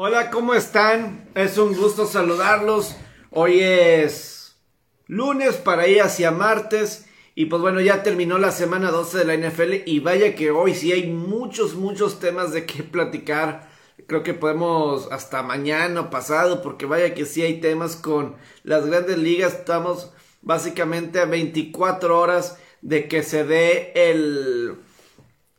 [0.00, 1.28] Hola, ¿cómo están?
[1.34, 2.94] Es un gusto saludarlos.
[3.32, 4.56] Hoy es
[5.08, 7.08] lunes para ir hacia martes.
[7.34, 10.76] Y pues bueno, ya terminó la semana 12 de la NFL y vaya que hoy
[10.76, 13.68] sí hay muchos, muchos temas de qué platicar.
[14.06, 18.86] Creo que podemos hasta mañana o pasado, porque vaya que sí hay temas con las
[18.86, 19.52] grandes ligas.
[19.52, 20.12] Estamos
[20.42, 24.76] básicamente a 24 horas de que se dé el,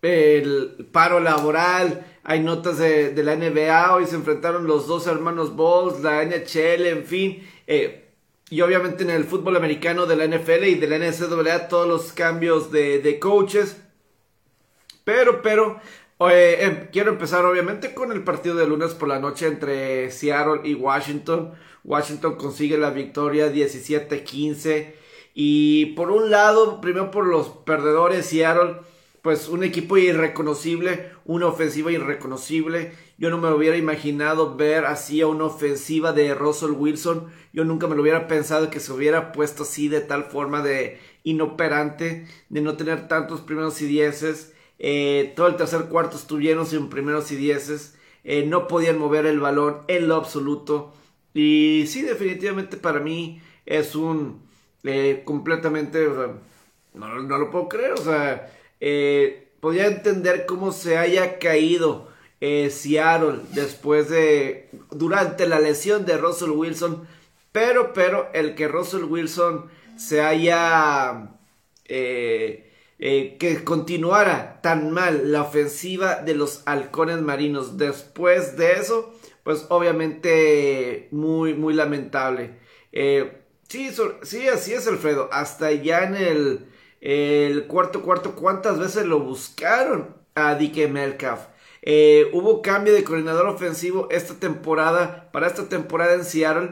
[0.01, 6.01] el paro laboral hay notas de, la NBA, hoy se enfrentaron los dos hermanos Balls,
[6.01, 7.49] la NHL, en fin.
[7.65, 8.11] Eh,
[8.51, 12.13] y obviamente en el fútbol americano de la NFL y de la NCAA todos los
[12.13, 13.81] cambios de, coaches.
[15.03, 15.81] Pero, pero,
[16.19, 20.75] em, quiero empezar obviamente con el partido de lunes por la noche entre Seattle y
[20.75, 21.55] Washington.
[21.83, 24.93] Washington consigue la victoria 17-15.
[25.33, 28.81] Y por un lado, primero por los perdedores, Seattle
[29.21, 32.93] pues un equipo irreconocible, una ofensiva irreconocible.
[33.17, 37.27] Yo no me hubiera imaginado ver así a una ofensiva de Russell Wilson.
[37.51, 40.99] Yo nunca me lo hubiera pensado que se hubiera puesto así de tal forma de
[41.23, 44.53] inoperante, de no tener tantos primeros y dieces.
[44.79, 47.95] Eh, todo el tercer cuarto estuvieron sin primeros y dieces.
[48.23, 50.93] Eh, no podían mover el balón en lo absoluto.
[51.33, 54.41] Y sí, definitivamente para mí es un
[54.83, 56.07] eh, completamente...
[56.93, 58.49] no, no lo puedo creer, o sea
[58.79, 62.09] eh, podía entender cómo se haya caído
[62.41, 67.07] eh, Seattle después de, durante la lesión de Russell Wilson,
[67.51, 71.31] pero, pero el que Russell Wilson se haya,
[71.85, 79.13] eh, eh, que continuara tan mal la ofensiva de los halcones marinos después de eso,
[79.43, 82.57] pues obviamente muy, muy lamentable.
[83.67, 83.91] sí,
[84.23, 86.68] sí, así es Alfredo, hasta ya en el
[87.01, 91.41] el cuarto cuarto, ¿cuántas veces lo buscaron a Dike Metcalf?
[91.81, 96.71] Eh, hubo cambio de coordinador ofensivo esta temporada, para esta temporada en Seattle.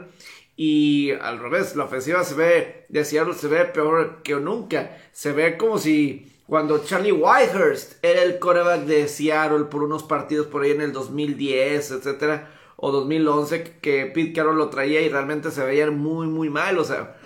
[0.56, 4.98] Y al revés, la ofensiva se ve, de Seattle se ve peor que nunca.
[5.14, 10.48] Se ve como si cuando Charlie Whitehurst era el quarterback de Seattle por unos partidos
[10.48, 15.52] por ahí en el 2010, etcétera, o 2011, que Pete Carroll lo traía y realmente
[15.52, 16.80] se veía muy, muy mal.
[16.80, 17.18] O sea,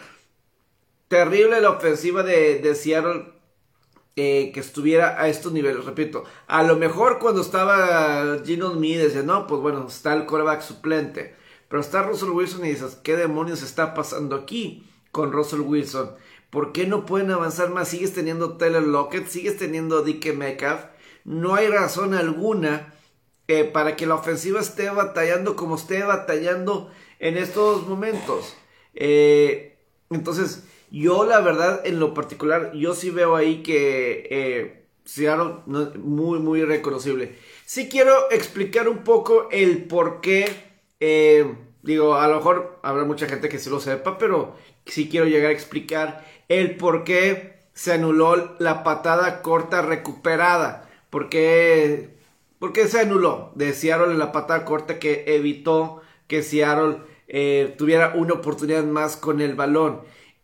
[1.12, 3.34] Terrible la ofensiva de, Seattle
[4.16, 5.84] eh, que estuviera a estos niveles.
[5.84, 10.62] Repito, a lo mejor cuando estaba Gino Smith decía, no, pues bueno, está el coreback
[10.62, 11.36] suplente.
[11.68, 16.12] Pero está Russell Wilson y dices, ¿qué demonios está pasando aquí con Russell Wilson?
[16.50, 17.90] ¿Por qué no pueden avanzar más?
[17.90, 20.86] Sigues teniendo Taylor Lockett, sigues teniendo Dike Metcalf.
[21.26, 22.94] No hay razón alguna
[23.50, 26.90] eh, para que la ofensiva esté batallando como esté batallando
[27.20, 28.56] en estos momentos.
[28.94, 29.78] Eh,
[30.10, 36.40] entonces, yo, la verdad, en lo particular, yo sí veo ahí que eh, Seattle muy,
[36.40, 37.38] muy reconocible.
[37.66, 40.54] Sí quiero explicar un poco el por qué.
[41.00, 45.26] Eh, digo, a lo mejor habrá mucha gente que sí lo sepa, pero sí quiero
[45.28, 50.90] llegar a explicar el por qué se anuló la patada corta recuperada.
[51.10, 52.10] ¿Por qué,
[52.88, 56.98] se anuló de Seattle la patada corta que evitó que Seattle
[57.28, 60.02] eh, tuviera una oportunidad más con el balón?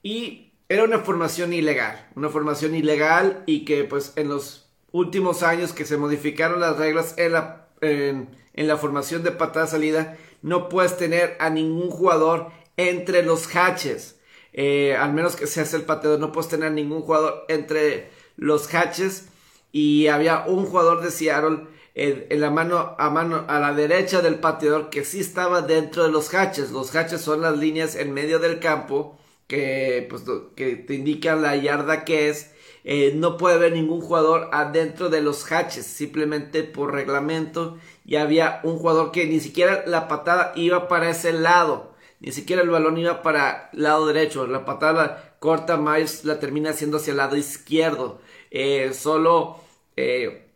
[0.08, 5.74] Y era una formación ilegal, una formación ilegal y que pues en los últimos años
[5.74, 10.96] que se modificaron las reglas en la, en, la formación de patada salida, no puedes
[10.96, 14.22] tener a ningún jugador entre los hatches.
[14.54, 18.74] Eh, al menos que seas el pateador, no puedes tener a ningún jugador entre los
[18.74, 19.28] hatches.
[19.74, 24.22] Y había un jugador de Seattle en, en, la mano a mano a la derecha
[24.22, 26.72] del pateador que sí estaba dentro de los hatches.
[26.72, 30.24] Los hatches son las líneas en medio del campo que, pues,
[30.56, 32.52] que te indican la yarda que es.
[32.84, 37.78] Eh, no puede haber ningún jugador adentro de los hatches, simplemente por reglamento.
[38.06, 42.62] Y había un jugador que ni siquiera la patada iba para ese lado, ni siquiera
[42.62, 44.48] el balón iba para el lado derecho.
[44.48, 48.22] La patada corta, Miles la termina haciendo hacia el lado izquierdo.
[48.52, 49.60] Eh, solo
[49.98, 50.48] eh,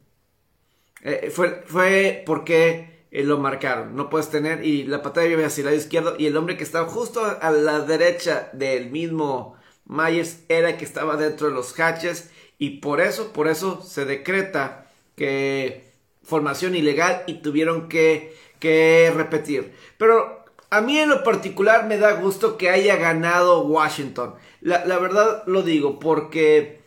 [1.32, 3.96] fue, fue porque eh, lo marcaron.
[3.96, 4.66] No puedes tener.
[4.66, 6.16] Y la patada iba hacia el lado izquierdo.
[6.18, 9.56] Y el hombre que estaba justo a la derecha del mismo
[9.86, 12.32] Myers era el que estaba dentro de los hatches.
[12.58, 15.92] Y por eso, por eso se decreta que
[16.24, 19.74] formación ilegal y tuvieron que, que repetir.
[19.98, 24.36] Pero a mí en lo particular me da gusto que haya ganado Washington.
[24.62, 26.82] La, la verdad lo digo porque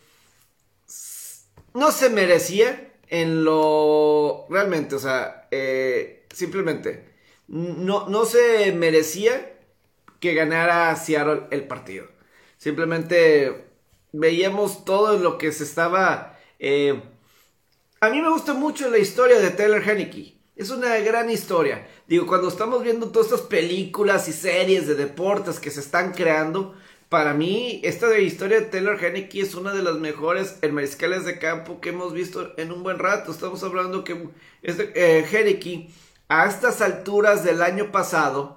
[1.75, 7.15] no se merecía en lo realmente, o sea, eh, simplemente
[7.47, 9.57] no, no se merecía
[10.19, 12.09] que ganara Seattle el partido.
[12.59, 13.67] Simplemente
[14.13, 16.39] veíamos todo lo que se estaba...
[16.59, 17.01] Eh,
[18.01, 20.35] a mí me gusta mucho la historia de Taylor Henneke.
[20.57, 21.87] es una gran historia.
[22.09, 26.75] Digo, cuando estamos viendo todas estas películas y series de deportes que se están creando,
[27.15, 31.81] para mí esta historia de Taylor Henneke es una de las mejores mariscales de campo
[31.81, 33.31] que hemos visto en un buen rato.
[33.31, 34.31] Estamos hablando que
[34.65, 35.89] este,
[36.27, 38.57] a estas alturas del año pasado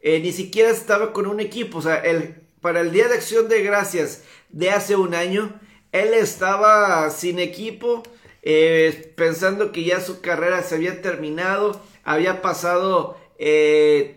[0.00, 1.78] eh, ni siquiera estaba con un equipo.
[1.78, 5.52] O sea, el, para el Día de Acción de Gracias de hace un año,
[5.90, 8.04] él estaba sin equipo
[8.42, 13.18] eh, pensando que ya su carrera se había terminado, había pasado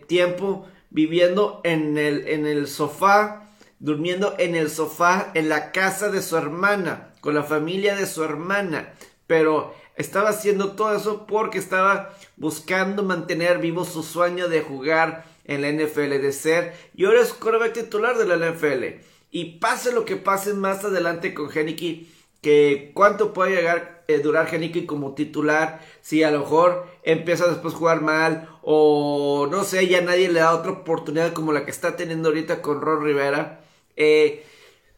[0.06, 3.45] tiempo viviendo en el, en el sofá,
[3.78, 8.24] durmiendo en el sofá en la casa de su hermana, con la familia de su
[8.24, 8.94] hermana,
[9.26, 15.62] pero estaba haciendo todo eso porque estaba buscando mantener vivo su sueño de jugar en
[15.62, 19.02] la NFL, de ser, y ahora es quarterback titular de la NFL.
[19.30, 22.06] Y pase lo que pase más adelante con Henneke,
[22.40, 27.74] que cuánto puede llegar eh, durar Henneke como titular si a lo mejor empieza después
[27.74, 31.72] a jugar mal o no sé, ya nadie le da otra oportunidad como la que
[31.72, 33.65] está teniendo ahorita con Ron Rivera.
[33.96, 34.44] Eh,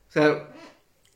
[0.08, 0.48] o sea,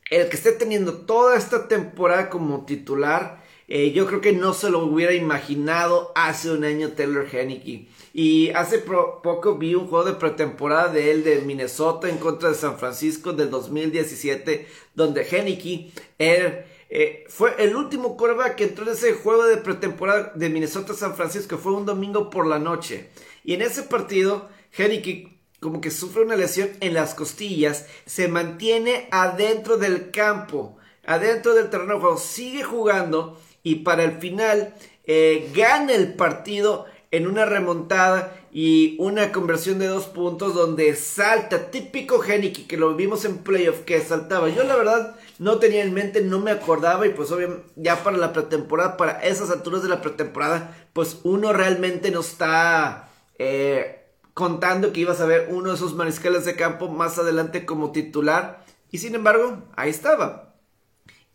[0.09, 4.69] el que esté teniendo toda esta temporada como titular, eh, yo creo que no se
[4.69, 7.87] lo hubiera imaginado hace un año Taylor Henneke.
[8.13, 12.55] Y hace poco vi un juego de pretemporada de él de Minnesota en contra de
[12.55, 19.13] San Francisco del 2017, donde Henneke eh, fue el último quarterback que entró en ese
[19.13, 21.57] juego de pretemporada de Minnesota-San Francisco.
[21.57, 23.09] Fue un domingo por la noche.
[23.43, 25.32] Y en ese partido, Henneke
[25.63, 31.69] como que sufre una lesión en las costillas, se mantiene adentro del campo, adentro del
[31.69, 34.75] terreno de juego, sigue jugando y para el final
[35.05, 41.71] eh, gana el partido en una remontada y una conversión de dos puntos donde salta,
[41.71, 44.49] típico Geniki que lo vimos en playoff, que saltaba.
[44.49, 48.17] Yo la verdad no tenía en mente, no me acordaba y pues obviamente ya para
[48.17, 53.09] la pretemporada, para esas alturas de la pretemporada, pues uno realmente no está
[53.39, 54.02] eh,
[54.33, 58.65] contando que ibas a ver uno de esos mariscales de campo más adelante como titular
[58.91, 60.55] y sin embargo ahí estaba.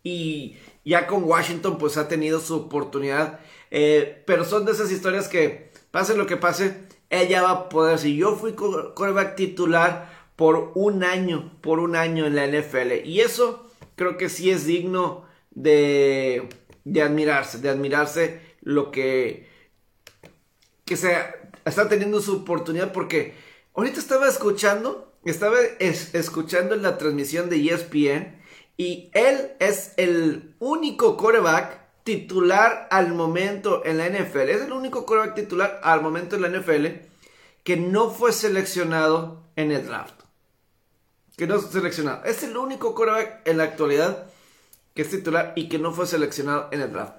[0.03, 3.41] Y ya con Washington pues ha tenido su oportunidad,
[3.71, 7.99] eh, pero son de esas historias que pase lo que pase, ella va a poder.
[7.99, 13.05] Si yo fui quarterback titular por un año, por un año en la NFL.
[13.05, 16.49] Y eso creo que sí es digno de,
[16.85, 19.49] de admirarse, de admirarse lo que,
[20.85, 21.17] que se
[21.69, 22.93] está teniendo su oportunidad.
[22.93, 23.35] Porque
[23.75, 28.39] ahorita estaba escuchando, estaba escuchando en la transmisión de ESPN.
[28.77, 34.49] Y él es el único quarterback titular al momento en la NFL.
[34.49, 36.87] Es el único quarterback titular al momento en la NFL
[37.65, 40.15] que no fue seleccionado en el draft.
[41.37, 42.25] Que no fue seleccionado.
[42.25, 44.27] Es el único quarterback en la actualidad
[44.95, 47.17] que es titular y que no fue seleccionado en el draft.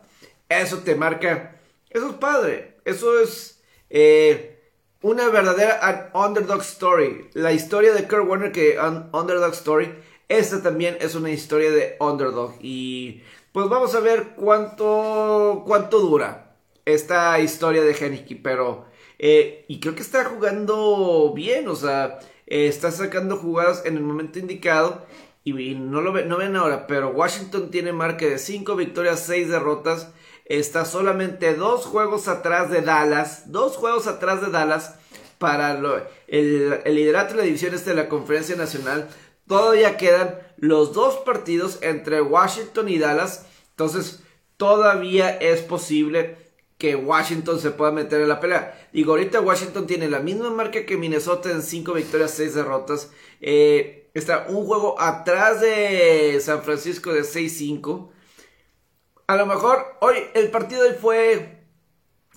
[0.49, 1.55] Eso te marca.
[1.91, 2.79] Eso es padre.
[2.83, 3.58] Eso es
[3.89, 4.59] eh,
[5.01, 7.29] una verdadera underdog story.
[7.33, 9.93] La historia de Kurt Warner que underdog story.
[10.27, 12.55] Esta también es una historia de underdog.
[12.61, 16.55] Y pues vamos a ver cuánto, cuánto dura
[16.85, 18.87] esta historia de Henneke, pero...
[19.21, 24.03] Eh, y creo que está jugando bien, o sea, eh, está sacando jugadas en el
[24.03, 25.05] momento indicado.
[25.43, 30.11] Y, no lo no ven ahora, pero Washington tiene marca de 5 victorias, 6 derrotas.
[30.49, 33.51] Está solamente dos juegos atrás de Dallas.
[33.51, 34.95] Dos juegos atrás de Dallas
[35.37, 35.71] para
[36.27, 39.07] el, el liderato de la división este de la conferencia nacional.
[39.47, 43.45] Todavía quedan los dos partidos entre Washington y Dallas.
[43.69, 44.23] Entonces,
[44.57, 46.35] todavía es posible
[46.79, 48.89] que Washington se pueda meter en la pelea.
[48.91, 53.11] Digo, ahorita Washington tiene la misma marca que Minnesota en 5 victorias, 6 derrotas.
[53.39, 58.09] Eh, está un juego atrás de San Francisco de 6-5.
[59.29, 61.59] A lo mejor hoy el partido hoy fue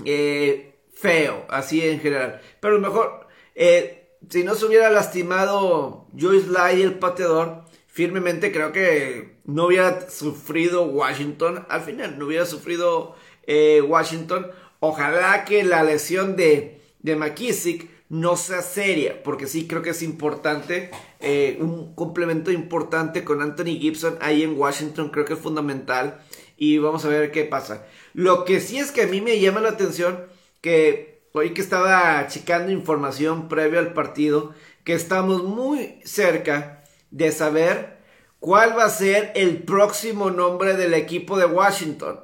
[0.05, 2.43] eh, feo, así en general.
[2.61, 8.53] Pero a lo mejor eh, si no se hubiera lastimado Joyce Lai, el pateador, firmemente
[8.53, 11.65] creo que no hubiera sufrido Washington.
[11.71, 14.49] Al final, no hubiera sufrido eh, Washington.
[14.79, 20.03] Ojalá que la lesión de, de McKissick no sea seria, porque sí creo que es
[20.03, 26.21] importante, eh, un complemento importante con Anthony Gibson ahí en Washington, creo que es fundamental.
[26.63, 27.85] Y vamos a ver qué pasa.
[28.15, 30.27] Lo que sí es que a mí me llama la atención
[30.61, 34.55] que hoy que estaba checando información previo al partido,
[34.85, 37.99] que estamos muy cerca de saber
[38.39, 42.21] cuál va a ser el próximo nombre del equipo de Washington.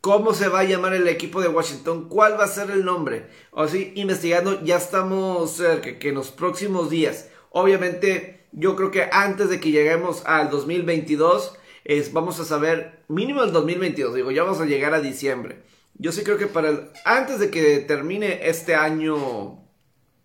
[0.00, 2.08] ¿Cómo se va a llamar el equipo de Washington?
[2.08, 3.26] ¿Cuál va a ser el nombre?
[3.50, 7.30] O sí, investigando, ya estamos cerca, que en los próximos días.
[7.50, 11.58] Obviamente, yo creo que antes de que lleguemos al 2022,
[12.12, 15.62] vamos a saber, mínimo el 2022, digo, ya vamos a llegar a diciembre.
[15.94, 19.66] yo sí creo que para el, antes de que termine este año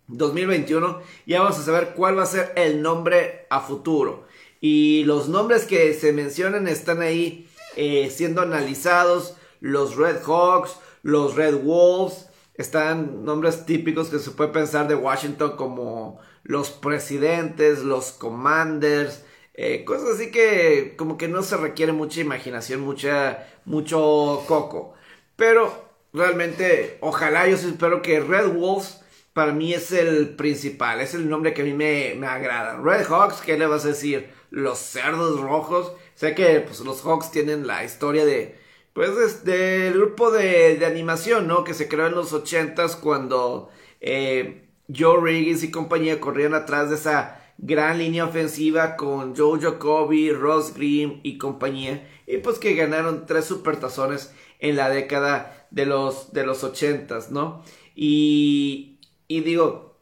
[0.08, 4.26] 2021, ya vamos a saber cuál va a ser el nombre a futuro.
[4.60, 9.36] Y los nombres que se mencionan están ahí eh, siendo analizados.
[9.60, 15.56] Los Red Hawks, los Red Wolves, están nombres típicos que se puede pensar de Washington
[15.56, 19.24] como los presidentes, los commanders,
[19.64, 24.94] eh, cosas así que como que no se requiere mucha imaginación, mucha, mucho coco.
[25.36, 25.72] Pero
[26.12, 29.00] realmente, ojalá, yo espero que Red Wolves
[29.32, 32.76] para mí es el principal, es el nombre que a mí me, me agrada.
[32.82, 34.30] Red Hawks, ¿qué le vas a decir?
[34.50, 35.92] Los cerdos rojos.
[36.16, 38.58] Sé que pues, los Hawks tienen la historia de,
[38.94, 41.62] pues, del grupo de, de, animación, ¿no?
[41.62, 46.96] Que se creó en los ochentas cuando eh, Joe Riggins y compañía corrían atrás de
[46.96, 52.06] esa gran línea ofensiva con Joe Jacoby, Ross Green y compañía.
[52.26, 57.62] Y pues que ganaron tres supertazones en la década de los, de los ochentas, ¿no?
[57.94, 59.96] Y, y digo,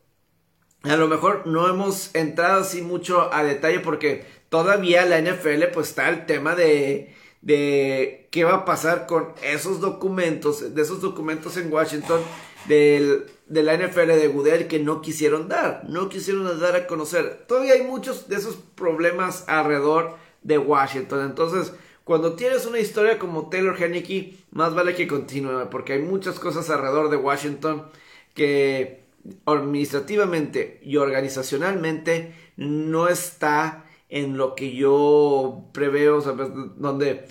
[0.82, 5.90] a lo mejor no hemos entrado así mucho a detalle porque todavía la NFL pues
[5.90, 11.58] está el tema de, de qué va a pasar con esos documentos, de esos documentos
[11.58, 12.22] en Washington
[12.66, 17.44] del, de la NFL de Goodell que no quisieron dar, no quisieron dar a conocer.
[17.48, 21.26] Todavía hay muchos de esos problemas alrededor de Washington.
[21.26, 21.72] Entonces,
[22.04, 26.70] cuando tienes una historia como Taylor Henneke, más vale que continúe, porque hay muchas cosas
[26.70, 27.86] alrededor de Washington
[28.34, 29.02] que
[29.46, 36.50] administrativamente y organizacionalmente no está en lo que yo preveo, ¿sabes?
[36.76, 37.26] donde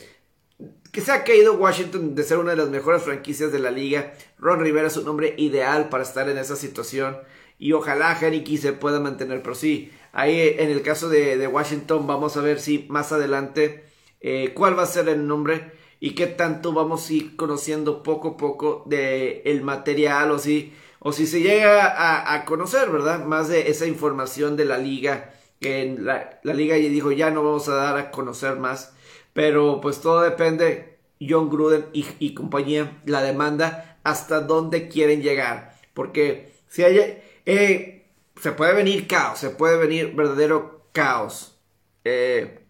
[0.91, 4.13] que se ha caído Washington de ser una de las mejores franquicias de la liga.
[4.39, 7.17] Ron Rivera es un hombre ideal para estar en esa situación.
[7.59, 9.43] Y ojalá Henrique se pueda mantener.
[9.43, 13.83] Pero sí, ahí en el caso de, Washington vamos a ver si más adelante
[14.21, 18.29] eh, cuál va a ser el nombre y qué tanto vamos a ir conociendo poco
[18.29, 23.25] a poco de el material o si, o si se llega a, conocer, ¿verdad?
[23.25, 25.33] Más de esa información de la liga.
[25.59, 28.93] Que la, la liga ya dijo ya no vamos a dar a conocer más
[29.39, 35.79] pero pues todo depende, John Gruden y, compañía, la demanda, hasta dónde quieren llegar.
[35.93, 38.05] Porque si hay, eh,
[38.35, 41.57] se puede venir caos, se puede venir verdadero caos.
[42.03, 42.65] Eh,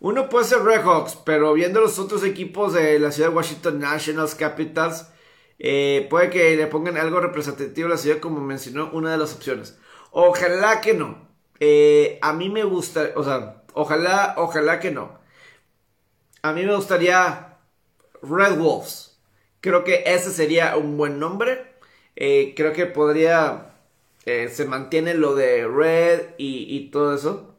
[0.00, 3.80] uno puede ser Red Hawks, pero viendo los otros equipos de la ciudad de Washington
[3.80, 5.08] Nationals, Capitals,
[5.58, 9.34] eh, puede que le pongan algo representativo a la ciudad, como mencionó una de las
[9.34, 9.78] opciones.
[10.10, 11.28] Ojalá que no.
[12.22, 15.18] a mí me gusta, o sea, Ojalá, ojalá que no.
[16.42, 17.58] A mí me gustaría
[18.22, 19.18] Red Wolves.
[19.60, 21.74] Creo que ese sería un buen nombre.
[22.16, 23.72] Eh, creo que podría...
[24.26, 27.56] Eh, se mantiene lo de Red y, todo eso.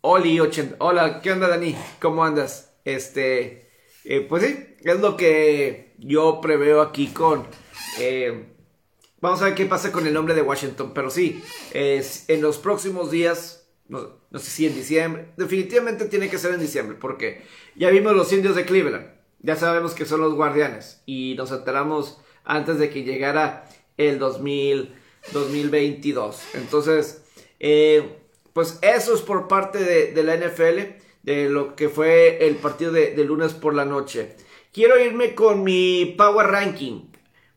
[0.00, 0.76] Oli 80.
[0.78, 1.76] Hola, ¿qué onda Dani?
[2.00, 2.74] ¿Cómo andas?
[2.84, 3.70] Este...
[4.04, 7.46] Eh, pues sí, es lo que yo preveo aquí con...
[9.24, 10.92] Vamos a ver qué pasa con el nombre de Washington.
[10.94, 16.36] Pero sí, es, en los próximos días, no, sé si en diciembre, definitivamente tiene que
[16.36, 17.40] ser en diciembre, porque
[17.74, 19.06] ya vimos los indios de Cleveland.
[19.40, 21.00] Ya sabemos que son los guardianes.
[21.06, 23.64] Y nos enteramos antes de que llegara
[23.96, 26.42] el 2022.
[26.52, 27.24] Entonces,
[27.60, 28.18] eh,
[28.52, 33.14] pues eso es por parte de, la NFL, de lo que fue el partido de,
[33.14, 34.36] de lunes por la noche.
[34.70, 37.13] Quiero irme con mi Power Ranking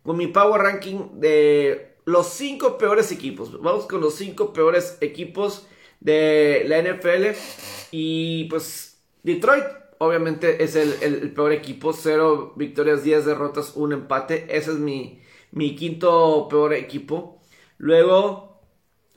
[0.07, 3.61] con mi Power Ranking de los 5 peores equipos.
[3.61, 5.67] Vamos con los 5 peores equipos
[5.99, 7.37] de la NFL.
[7.91, 9.65] Y pues Detroit,
[9.97, 11.91] obviamente, es el, peor equipo.
[11.91, 14.45] 0 victorias, 10 derrotas, 1 empate.
[14.55, 15.21] Ese es mi,
[15.51, 17.41] mi quinto peor equipo.
[17.77, 18.61] Luego,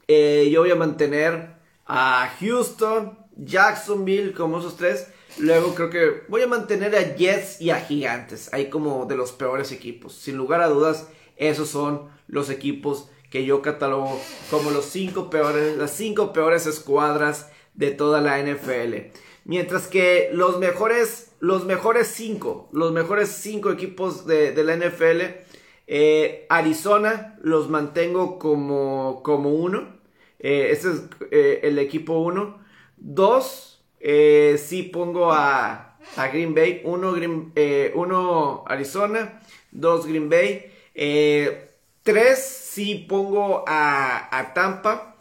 [0.09, 1.55] eh, yo voy a mantener
[1.87, 5.07] a Houston, Jacksonville como esos tres.
[5.39, 9.33] Luego creo que voy a mantener a Jets y a Gigantes, ahí como de los
[9.33, 10.15] peores equipos.
[10.15, 14.21] Sin lugar a dudas, esos son los equipos que yo catalogo
[14.51, 19.13] como los cinco peores, las cinco peores escuadras de toda la NFL.
[19.45, 25.47] Mientras que los mejores, los mejores cinco, los mejores cinco equipos de, la NFL,
[25.87, 29.99] eh, Arizona los mantengo como, como uno.
[30.39, 32.59] Eh, este es eh, el equipo uno.
[32.97, 33.70] Dos,
[34.01, 35.99] eh, sí pongo a,
[36.33, 36.83] Green Bay.
[36.85, 39.41] Uno, Green, eh, uno Arizona.
[39.71, 40.73] Dos Green Bay.
[40.95, 41.71] Eh,
[42.03, 45.17] tres sí pongo a, Tampa.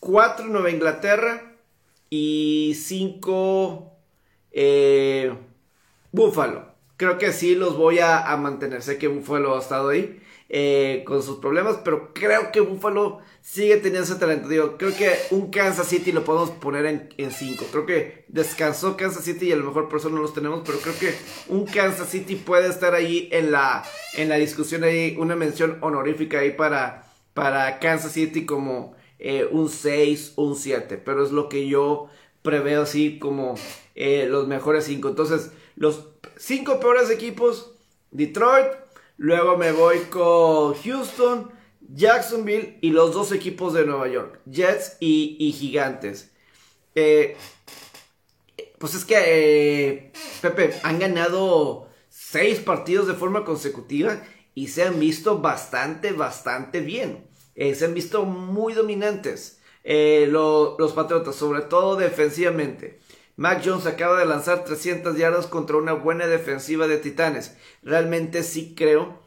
[0.00, 1.54] Cuatro Nueva Inglaterra.
[2.10, 3.92] Y cinco
[6.12, 6.75] Buffalo.
[6.96, 8.82] Creo que sí los voy a, mantener.
[8.82, 10.20] Sé que Buffalo ha estado ahí.
[10.48, 14.48] eh, con sus problemas, pero creo que Buffalo sigue teniendo ese talento.
[14.48, 16.86] Digo, creo que un Kansas City lo podemos poner
[17.16, 17.64] en 5.
[17.70, 20.78] Creo que descansó Kansas City y a lo mejor por eso no los tenemos, pero
[20.78, 21.14] creo que
[21.48, 23.84] un Kansas City puede estar ahí en la,
[24.14, 29.68] en la discusión, ahí, una mención honorífica ahí para, para Kansas City como eh, un
[29.68, 32.08] 6 o un 7, pero es lo que yo
[32.42, 33.56] preveo así como
[33.94, 35.08] eh, los mejores 5.
[35.08, 35.96] Entonces, los
[36.36, 37.72] 5 peores equipos,
[38.10, 38.68] Detroit,
[39.18, 41.50] Luego me voy con Houston,
[41.80, 46.32] Jacksonville y los dos equipos de Nueva York, Jets y, Gigantes.
[46.94, 47.36] Eh,
[48.78, 50.12] pues es que, eh,
[50.42, 54.22] Pepe, han ganado seis partidos de forma consecutiva
[54.54, 57.26] y se han visto bastante, bastante bien.
[57.54, 62.98] Eh, se han visto muy dominantes los Patriotas, sobre todo defensivamente.
[63.36, 67.56] Mac Jones acaba de lanzar 300 yardas contra una buena defensiva de Titanes.
[67.82, 69.20] Realmente sí creo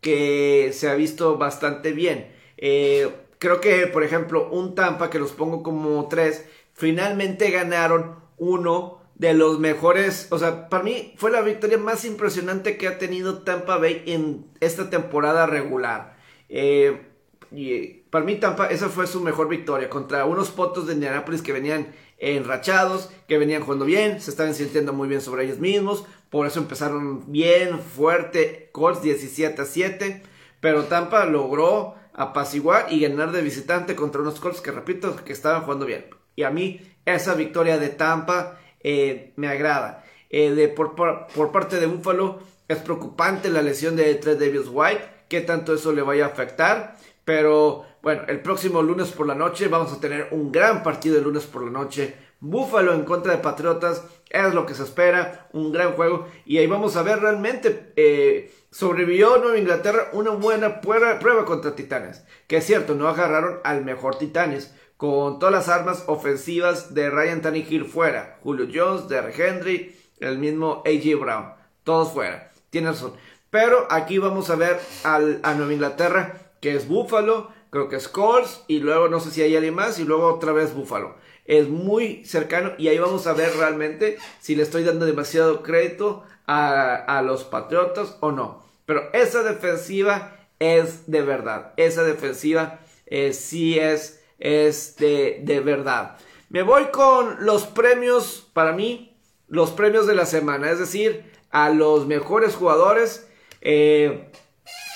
[0.00, 2.32] que se ha visto bastante bien.
[2.56, 9.00] Eh, creo que, por ejemplo, un Tampa, que los pongo como tres, finalmente ganaron uno
[9.14, 13.42] de los mejores, o sea, para mí fue la victoria más impresionante que ha tenido
[13.42, 16.16] Tampa Bay en esta temporada regular.
[16.48, 17.06] Eh,
[17.52, 21.42] y eh, para mí Tampa, esa fue su mejor victoria contra unos potos de Indianapolis
[21.42, 21.88] que venían
[22.20, 26.60] enrachados, que venían jugando bien, se estaban sintiendo muy bien sobre ellos mismos, por eso
[26.60, 30.22] empezaron bien fuerte, Colts 17 a 7,
[30.60, 35.62] pero Tampa logró apaciguar y ganar de visitante contra unos Colts que repito que estaban
[35.62, 36.06] jugando bien.
[36.36, 40.04] Y a mí esa victoria de Tampa eh, me agrada.
[40.28, 45.02] Eh, de, por, por, parte de Buffalo es preocupante la lesión de Trey Davis White,
[45.28, 49.68] que tanto eso le vaya a afectar, pero bueno, el próximo lunes por la noche
[49.68, 52.14] vamos a tener un gran partido el lunes por la noche.
[52.40, 56.26] Búfalo en contra de Patriotas, es lo que se espera, un gran juego.
[56.46, 62.24] Y ahí vamos a ver realmente, eh, sobrevivió Nueva Inglaterra una buena prueba, contra Titanes.
[62.46, 67.42] Que es cierto, no agarraron al mejor Titanes, con todas las armas ofensivas de Ryan
[67.42, 68.38] Tannehill fuera.
[68.42, 71.52] Julio Jones, Derrick Henry, el mismo AJ Brown,
[71.84, 72.50] todos fuera.
[72.70, 73.12] Tiene razón.
[73.50, 78.08] Pero aquí vamos a ver al, a Nueva Inglaterra, que es Búfalo creo que es
[78.08, 81.14] Colts y luego no sé si hay alguien más y luego otra vez Buffalo.
[81.46, 86.24] Es muy cercano y ahí vamos a ver realmente si le estoy dando demasiado crédito
[86.46, 88.64] a, los Patriotas o no.
[88.84, 91.72] Pero esa defensiva es de verdad.
[91.76, 96.16] Esa defensiva eh, sí es, de verdad.
[96.48, 101.70] Me voy con los premios para mí, los premios de la semana, es decir, a
[101.70, 103.28] los mejores jugadores.
[103.60, 104.28] Eh,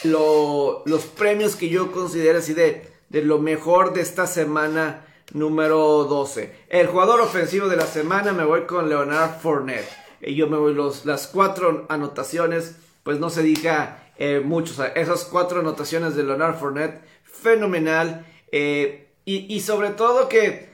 [0.05, 6.67] los premios que yo considero así de, de lo mejor de esta semana número 12.
[6.69, 9.89] El jugador ofensivo de la semana me voy con Leonard Fournette.
[10.21, 14.83] Y yo me voy los, las cuatro anotaciones, pues no se diga eh, mucho.
[14.95, 18.27] esas cuatro anotaciones de Leonard Fournette, fenomenal.
[18.53, 20.69] Eh, y, y, sobre todo que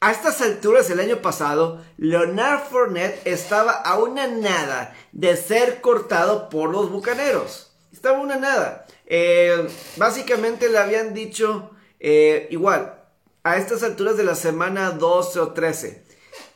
[0.00, 6.48] a estas alturas el año pasado, Leonard Fournette estaba a una nada de ser cortado
[6.48, 7.67] por los bucaneros.
[7.98, 8.86] Estaba una nada.
[9.06, 12.94] Eh, básicamente le habían dicho eh, igual,
[13.42, 16.04] a estas alturas de la semana 12 o 13,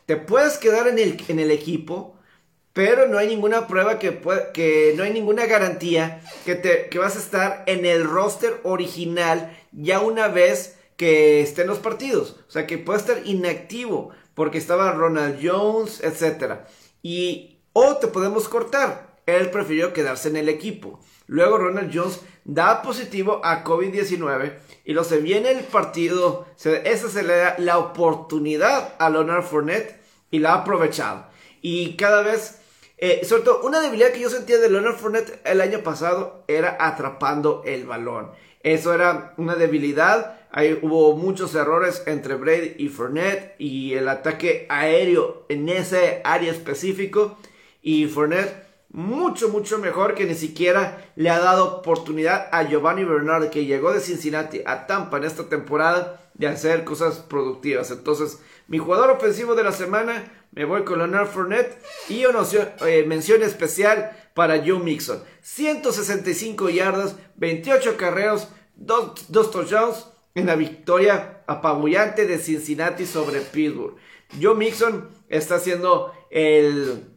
[0.07, 2.17] te puedes quedar en el, en el equipo,
[2.73, 4.21] pero no hay ninguna prueba que,
[4.55, 9.59] que no hay ninguna garantía que, te, que vas a estar en el roster original
[9.73, 12.37] ya una vez que estén los partidos.
[12.47, 16.61] O sea, que puede estar inactivo porque estaba Ronald Jones, etc.
[17.03, 19.11] Y, o te podemos cortar.
[19.27, 21.01] Él prefirió quedarse en el equipo.
[21.33, 24.53] Luego Ronald Jones da positivo a COVID-19
[24.85, 26.45] y lo se viene el partido.
[26.63, 29.99] esa se le da la oportunidad a Leonard Fournette
[30.31, 31.25] y la ha aprovechado.
[31.63, 32.61] Y cada vez,
[32.99, 36.77] eh, sobre todo, una debilidad que yo sentía de Leonard Fournette el año pasado era
[36.79, 38.31] atrapando el balón.
[38.63, 40.39] Eso era una debilidad.
[40.51, 46.53] Ahí hubo muchos errores entre Brady y Fournette y el ataque aéreo en ese área
[46.53, 47.39] específico.
[47.81, 53.49] Y Fournette mucho, mucho mejor que ni siquiera le ha dado oportunidad a Giovanni Bernard,
[53.49, 57.91] que llegó de Cincinnati a Tampa en esta temporada, de hacer cosas productivas.
[57.91, 61.79] Entonces, mi jugador ofensivo de la semana, me voy con Leonard Fournette
[62.09, 62.41] y una
[62.87, 65.23] eh, mención especial para Joe Mixon.
[65.41, 73.97] 165 yardas, 28 carreros, 2 touchdowns en la victoria apabullante de Cincinnati sobre Pittsburgh.
[74.41, 77.12] Joe Mixon está haciendo el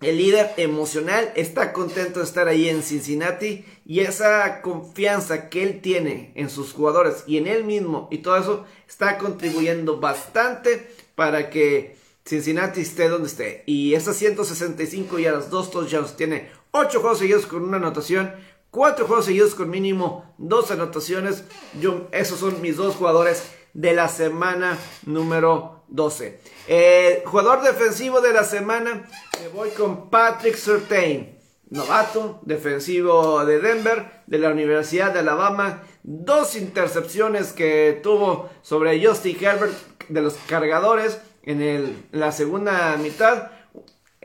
[0.00, 5.80] el líder emocional está contento de estar ahí en Cincinnati y esa confianza que él
[5.80, 11.48] tiene en sus jugadores y en él mismo y todo eso está contribuyendo bastante para
[11.48, 13.62] que Cincinnati esté donde esté.
[13.66, 18.34] Y esas 165 yardas, dos touchdowns, tiene 8 juegos seguidos con una anotación,
[18.70, 21.44] cuatro juegos seguidos con mínimo dos anotaciones.
[21.80, 26.40] Yo, esos son mis dos jugadores de la semana número 12.
[26.68, 29.08] Eh, jugador defensivo de la semana,
[29.40, 31.38] me voy con Patrick Surtain,
[31.70, 35.82] novato, defensivo de Denver, de la Universidad de Alabama.
[36.02, 39.74] Dos intercepciones que tuvo sobre Justin Herbert
[40.08, 43.50] de los cargadores en, la segunda mitad.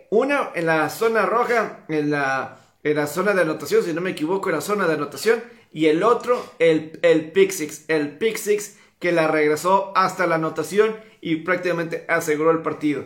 [0.09, 4.11] Una en la zona roja, en la, en la zona de anotación, si no me
[4.11, 5.41] equivoco, en la zona de anotación.
[5.71, 7.85] Y el otro, el, el pick six.
[7.87, 13.03] El pick six que la regresó hasta la anotación y prácticamente aseguró el partido.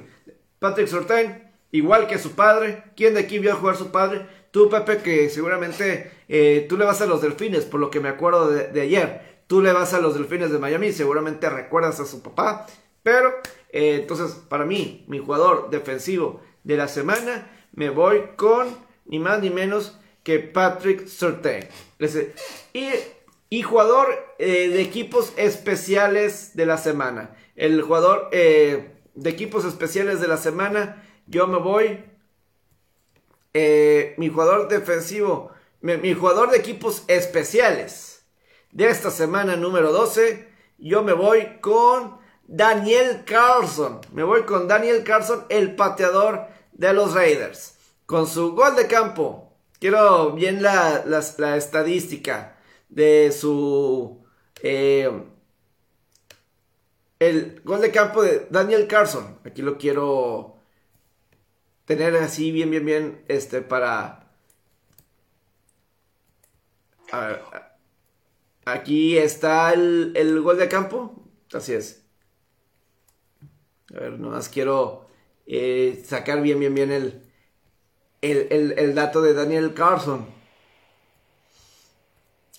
[0.60, 2.84] Patrick Surtain, igual que su padre.
[2.96, 4.28] ¿Quién de aquí vio a su padre?
[4.52, 8.10] Tú, Pepe, que seguramente eh, tú le vas a los delfines, por lo que me
[8.10, 9.44] acuerdo de, ayer.
[9.48, 12.68] Tú le vas a los delfines de Miami, seguramente recuerdas a su papá.
[13.02, 13.34] Pero,
[13.70, 18.68] eh, entonces, para mí, mi jugador defensivo de la semana, me voy con
[19.06, 21.68] ni más ni menos que Patrick Surtain.
[22.74, 22.90] Y,
[23.50, 24.08] y jugador
[24.40, 30.38] eh, de equipos especiales de la semana el jugador eh, de equipos especiales de la
[30.38, 32.04] semana, yo me voy.
[33.54, 38.26] Eh, mi jugador defensivo, mi, jugador de equipos especiales
[38.74, 44.02] de esta semana número 12, yo me voy con Daniel Carlson.
[44.12, 47.78] Me voy con Daniel Carlson, el pateador de los Raiders.
[48.06, 49.54] Con su gol de campo.
[49.80, 51.06] Quiero bien la,
[51.56, 52.55] estadística
[52.90, 54.24] de su...
[54.62, 55.10] Eh,
[57.20, 59.40] el gol de campo de Daniel Carson.
[59.46, 60.58] Aquí lo quiero
[61.86, 64.22] tener así bien, bien, bien, este, para...
[67.12, 67.42] Ver,
[68.66, 71.24] aquí está el, gol de campo.
[71.54, 72.04] Así es.
[73.96, 75.08] A ver, nomás quiero
[75.46, 77.22] eh, sacar bien, bien, bien el,
[78.22, 80.35] el, el dato de Daniel Carson.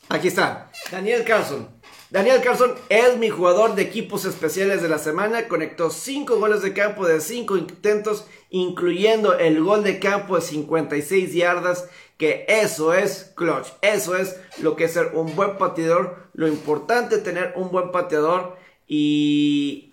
[0.09, 0.71] Aquí está.
[0.90, 1.69] Daniel Carson.
[2.11, 5.49] Daniel Carson es mi jugador de equipos especiales de la semana.
[5.49, 11.35] Conectó 5 goles de campo de 5 intentos, incluyendo el gol de campo de 56
[11.35, 11.88] yardas.
[12.16, 13.66] Que eso es clutch.
[13.83, 16.29] Eso es lo que es ser un buen pateador.
[16.35, 18.57] Lo importante es tener un buen pateador.
[18.87, 19.92] Y.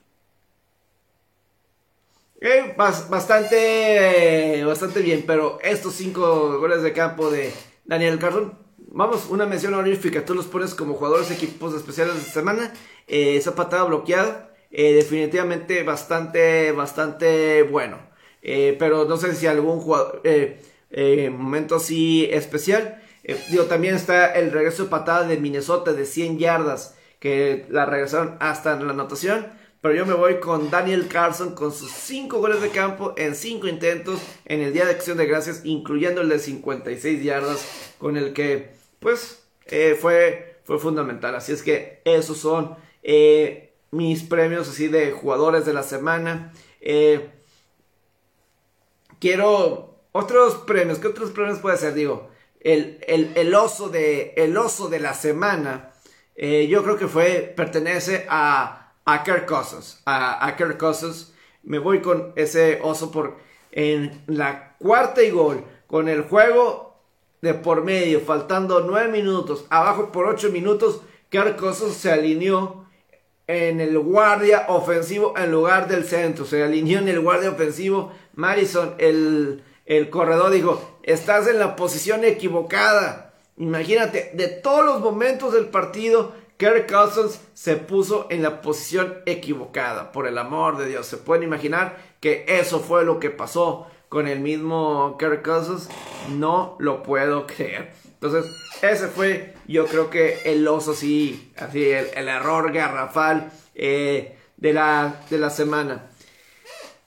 [2.39, 5.23] Eh, bastante, bastante bien.
[5.26, 7.52] Pero estos 5 goles de campo de
[7.86, 8.62] Daniel Carson
[8.95, 10.23] Vamos, una mención honorífica.
[10.23, 12.71] Tú los pones como jugadores de equipos especiales de semana.
[13.08, 17.97] Eh, esa patada bloqueada, eh, definitivamente bastante, bastante bueno.
[18.43, 20.21] Eh, pero no sé si algún jugador,
[21.32, 23.01] momento así especial.
[23.49, 28.38] digo, también está el regreso de patada de Minnesota de 100 yardas, que la regresaron
[28.39, 29.47] hasta la anotación.
[29.82, 33.67] Pero yo me voy con Daniel Carlson con sus 5 goles de campo en 5
[33.67, 38.34] intentos en el Día de Acción de Gracias, incluyendo el de 56 yardas, con el
[38.34, 41.36] que pues eh, fue, fue fundamental.
[41.36, 46.54] Así es que esos son eh, mis premios así de jugadores de la semana.
[46.82, 47.30] Eh,
[49.20, 50.98] quiero otros premios.
[50.98, 51.94] ¿Qué otros premios puede ser?
[51.94, 52.30] Digo,
[52.62, 55.92] el, el, oso, de, el oso de la semana.
[56.36, 60.02] yo creo que fue, pertenece a, a Kirk Cousins.
[60.06, 60.82] A, a Kirk.
[61.63, 63.38] Me voy con ese oso por
[63.72, 65.66] en la cuarta y gol.
[65.88, 66.92] Con el juego
[67.43, 72.86] de por medio, faltando 9 minutos, abajo por 8 minutos, Carcoso se alineó
[73.47, 76.45] en el guardia ofensivo en lugar del centro.
[76.45, 78.13] Se alineó en el guardia ofensivo.
[78.34, 83.34] Madison, el, el corredor, dijo, estás en la posición equivocada.
[83.58, 90.13] Imagínate, de todos los momentos del partido, Kirk Cousins se puso en la posición equivocada.
[90.13, 94.28] Por el amor de Dios, se pueden imaginar que eso fue lo que pasó con
[94.28, 95.43] el mismo Kirk
[96.30, 97.93] no lo puedo creer.
[98.06, 98.45] Entonces,
[98.84, 105.19] ese fue, yo creo que el oso, sí, así, el, error garrafal eh, de, la,
[105.32, 106.12] de la semana.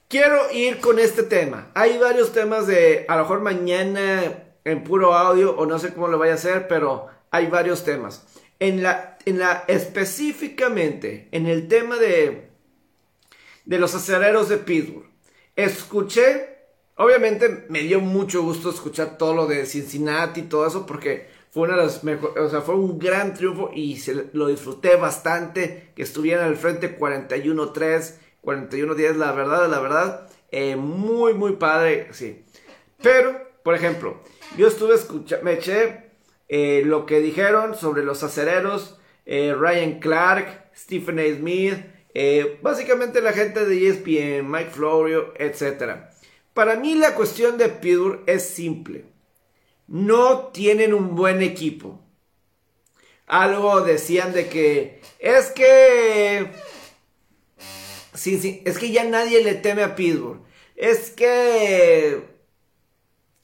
[0.09, 1.71] Quiero ir con este tema.
[1.75, 6.09] Hay varios temas de, a lo mejor mañana en puro audio, o no sé cómo
[6.09, 8.27] lo vaya a hacer, pero hay varios temas.
[8.59, 12.49] En la, en la, específicamente, en el tema de,
[13.63, 15.09] de los acereros de Pittsburgh,
[15.55, 16.56] escuché
[16.99, 21.67] Obviamente me dio mucho gusto escuchar todo lo de Cincinnati y todo eso porque fue
[21.67, 25.91] una de las mejores, o sea, fue un gran triunfo y se lo disfruté bastante
[25.95, 32.43] que estuvieran al frente 41-3, 41-10, la verdad, la verdad, eh, muy, muy padre, sí.
[33.03, 34.23] Pero, por ejemplo,
[34.57, 36.09] yo estuve escuchando, me eché
[36.47, 41.23] eh, lo que dijeron sobre los acereros, eh, Ryan Clark, Stephen A.
[41.35, 41.77] Smith,
[42.63, 46.09] básicamente la gente de ESPN, Mike Florio, etcétera.
[46.57, 49.05] Para mí la cuestión de Pittsburgh es simple.
[49.85, 51.99] no tienen un buen equipo.
[53.27, 56.49] Algo decían de que es que
[58.15, 60.41] sí, sí, es que ya nadie le teme a Pittsburgh.
[60.75, 62.23] Es que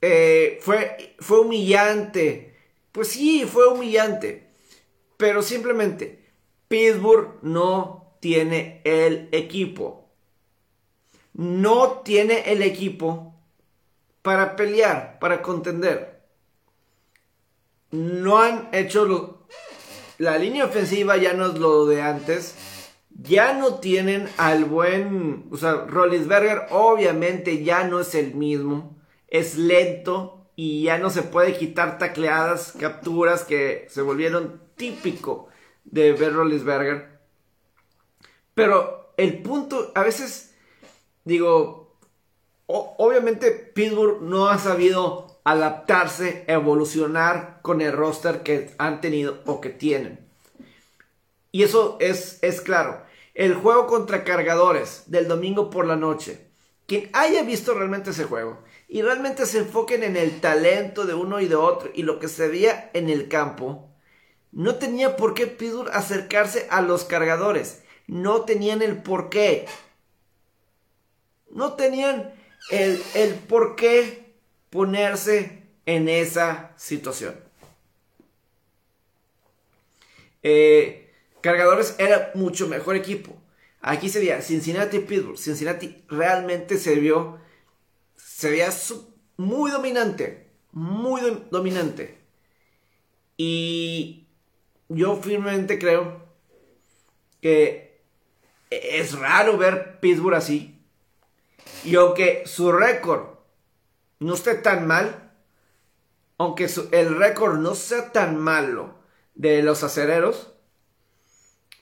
[0.01, 2.55] eh, fue, fue humillante.
[2.91, 4.47] Pues sí, fue humillante.
[5.17, 6.31] Pero simplemente,
[6.67, 10.02] Pittsburgh no tiene el equipo.
[11.33, 13.35] No tiene el equipo
[14.21, 16.21] para pelear, para contender.
[17.91, 19.43] No han hecho
[20.17, 22.55] la línea ofensiva ya no es lo de antes.
[23.09, 28.97] Ya no tienen al buen, o sea, Rollinsberger obviamente ya no es el mismo.
[29.27, 35.47] Es lento y ya no se puede quitar tacleadas, capturas que se volvieron típico
[35.83, 37.19] de ver Rollinsberger.
[38.53, 40.52] Pero el punto, a veces
[41.25, 41.97] digo,
[42.67, 49.69] obviamente Pittsburgh no ha sabido adaptarse, evolucionar con el roster que han tenido o que
[49.69, 50.19] tienen.
[51.51, 53.03] Y eso es, es claro.
[53.33, 56.47] El juego contra cargadores del domingo por la noche.
[56.87, 61.39] Quien haya visto realmente ese juego y realmente se enfoquen en el talento de uno
[61.39, 63.89] y de otro y lo que se veía en el campo,
[64.51, 67.81] no tenía por qué Pittsburgh acercarse a los cargadores.
[68.05, 69.65] No tenían el por qué.
[71.53, 72.33] No tenían
[72.71, 74.33] el, el por qué
[74.69, 77.35] ponerse en esa situación.
[80.41, 81.11] Eh,
[81.41, 83.37] cargadores era mucho mejor equipo.
[83.81, 85.37] Aquí se veía Cincinnati Pittsburgh.
[85.37, 87.39] Cincinnati realmente se vio,
[88.15, 88.69] se veía
[89.37, 92.17] muy dominante, muy dominante.
[93.37, 94.27] Y
[94.89, 96.23] yo firmemente creo
[97.41, 97.99] que
[98.69, 100.72] es raro ver Pittsburgh así.
[101.83, 103.23] Y aunque su récord
[104.19, 105.31] no esté tan mal,
[106.37, 108.95] aunque el récord no sea tan malo
[109.35, 110.53] de los acereros,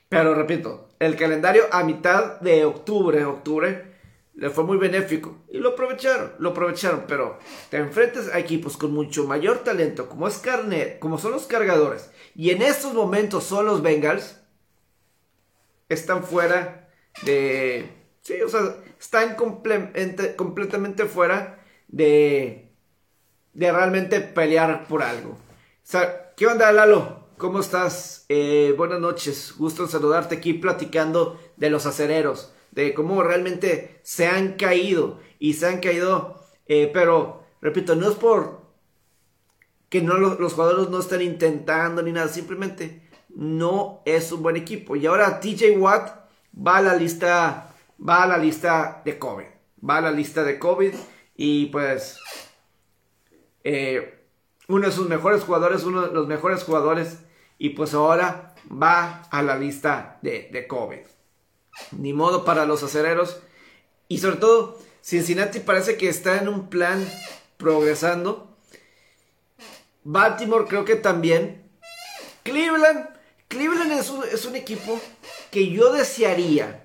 [0.10, 3.92] pero repito, el calendario a mitad de octubre, octubre,
[4.34, 7.38] le fue muy benéfico y lo aprovecharon, lo aprovecharon, pero
[7.70, 12.12] te enfrentas a equipos con mucho mayor talento como es Carnet, como son los cargadores
[12.36, 14.40] y en estos momentos son los Bengals,
[15.90, 16.90] están fuera
[17.24, 22.72] de Sí, o sea, están completamente fuera de,
[23.54, 25.32] de realmente pelear por algo.
[25.32, 25.38] O
[25.84, 27.30] sea, ¿qué onda, Lalo?
[27.38, 28.26] ¿Cómo estás?
[28.30, 34.28] Eh, buenas noches, gusto en saludarte aquí platicando de los acereros, de cómo realmente se
[34.28, 38.62] han caído y se han caído, eh, pero repito, no es por
[39.90, 44.96] que no los, jugadores no estén intentando ni nada, simplemente no es un buen equipo.
[44.96, 47.71] Y ahora TJ Watt va a la lista
[48.08, 49.46] va a la lista de COVID.
[49.88, 50.94] Va a la lista de COVID
[51.36, 52.20] y pues
[53.64, 54.26] eh,
[54.68, 57.20] uno de sus mejores jugadores, uno de los mejores jugadores
[57.58, 61.00] y pues ahora va a la lista de, COVID.
[61.98, 63.42] Ni modo para los acereros
[64.08, 67.04] y sobre todo Cincinnati parece que está en un plan
[67.58, 68.56] progresando.
[70.04, 71.70] Baltimore creo que también.
[72.44, 73.08] Cleveland,
[73.48, 75.00] Cleveland es un equipo
[75.52, 76.81] que yo desearía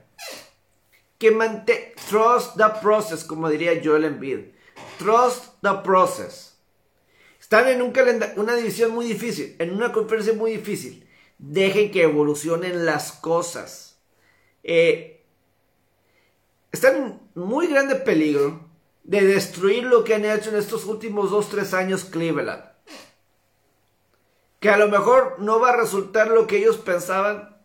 [1.18, 4.40] que mante trust the process, como diría Joel Embiid.
[4.98, 6.58] Trust the process.
[7.40, 7.92] Están en un
[8.36, 11.08] una división muy difícil, en una conferencia muy difícil.
[11.38, 14.00] Dejen que evolucionen las cosas.
[14.62, 15.24] Eh,
[16.72, 18.68] están en muy grande peligro
[19.04, 22.64] de destruir lo que han hecho en estos últimos 2-3 años Cleveland.
[24.58, 27.56] Que a lo mejor no va a resultar lo que ellos pensaban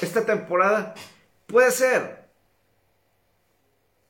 [0.00, 0.94] esta temporada.
[1.46, 2.17] Puede ser.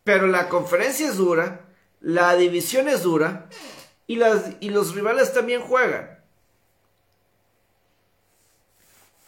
[0.09, 1.69] Pero la conferencia es dura,
[2.01, 3.51] la división es dura
[4.07, 6.21] y, las, y los rivales también juegan.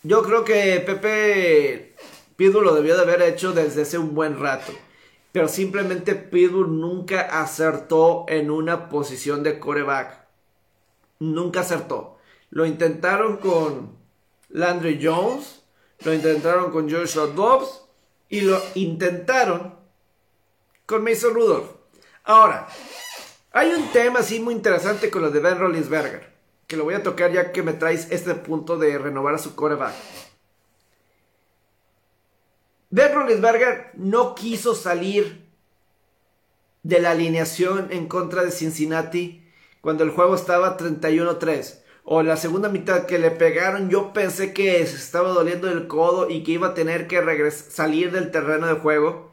[0.03, 1.97] Yo creo que Pepe
[2.35, 4.73] Pitbull lo debió de haber hecho desde hace un buen rato.
[5.33, 10.29] Pero simplemente Pitbull nunca acertó en una posición de coreback.
[11.19, 12.17] Nunca acertó.
[12.49, 13.99] Lo intentaron con
[14.49, 15.63] Landry Jones,
[16.07, 17.83] lo intentaron con Joshua Dobbs
[18.31, 19.79] y lo intentaron
[20.91, 21.71] con Mason Rudolph.
[22.25, 22.67] Ahora,
[23.53, 26.29] hay un tema así muy interesante con lo de Ben Roethlisberger,
[26.67, 29.55] que lo voy a tocar ya que me traes este punto de renovar a su
[29.55, 29.95] coreback.
[32.91, 35.47] Ben Roethlisberger no quiso salir
[36.83, 39.49] de la alineación en contra de Cincinnati
[39.81, 44.85] cuando el juego estaba 31-3 o la segunda mitad que le pegaron, yo pensé que
[44.85, 48.75] se estaba doliendo el codo y que iba a tener que salir del terreno de
[48.75, 49.31] juego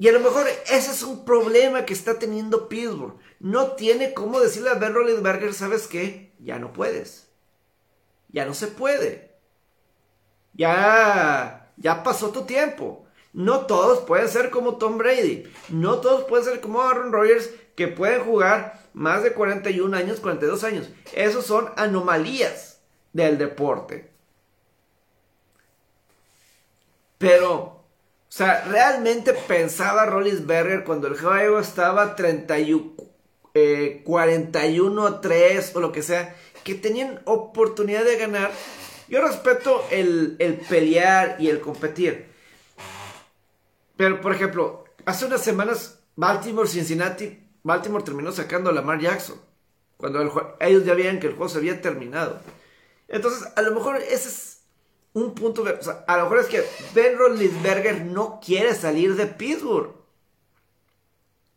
[0.00, 3.18] Y a lo mejor ese es un problema que está teniendo Pittsburgh.
[3.38, 6.32] No tiene cómo decirle a Ben Roethlisberger, ¿sabes qué?
[6.38, 7.28] Ya no puedes.
[8.30, 9.30] Ya no se puede.
[10.54, 13.04] Ya, ya pasó tu tiempo.
[13.34, 15.44] No todos pueden ser como Tom Brady.
[15.68, 20.64] No todos pueden ser como Aaron Rodgers que pueden jugar más de 41 años, 42
[20.64, 20.88] años.
[21.12, 22.80] Esos son anomalías
[23.12, 24.10] del deporte.
[27.18, 27.79] Pero,
[28.30, 32.92] o sea, realmente pensaba Rollinsberger cuando el juego estaba 31,
[34.04, 38.52] 41 a 3 o lo que sea, que tenían oportunidad de ganar.
[39.08, 42.28] Yo respeto el, el pelear y el competir.
[43.96, 49.40] Pero, por ejemplo, hace unas semanas, Baltimore, Cincinnati, Baltimore terminó sacando a Lamar Jackson.
[49.96, 52.40] Cuando ellos ya veían que el juego se había terminado.
[53.08, 54.49] Entonces, a lo mejor ese es
[55.12, 55.64] un punto.
[56.06, 59.94] A lo mejor es que Ben Roethlisberger no quiere salir de Pittsburgh.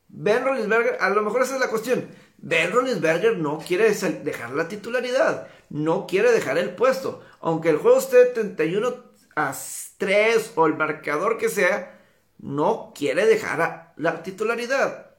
[0.07, 2.07] Ben Roethlisberger, a lo mejor esa es la cuestión.
[2.37, 5.47] Ben Roethlisberger no quiere dejar la titularidad.
[5.69, 7.23] No quiere dejar el puesto.
[7.41, 8.95] Aunque el juego esté 31
[9.35, 9.55] a
[9.97, 11.99] 3 o el marcador que sea,
[12.37, 15.11] no quiere dejar la titularidad.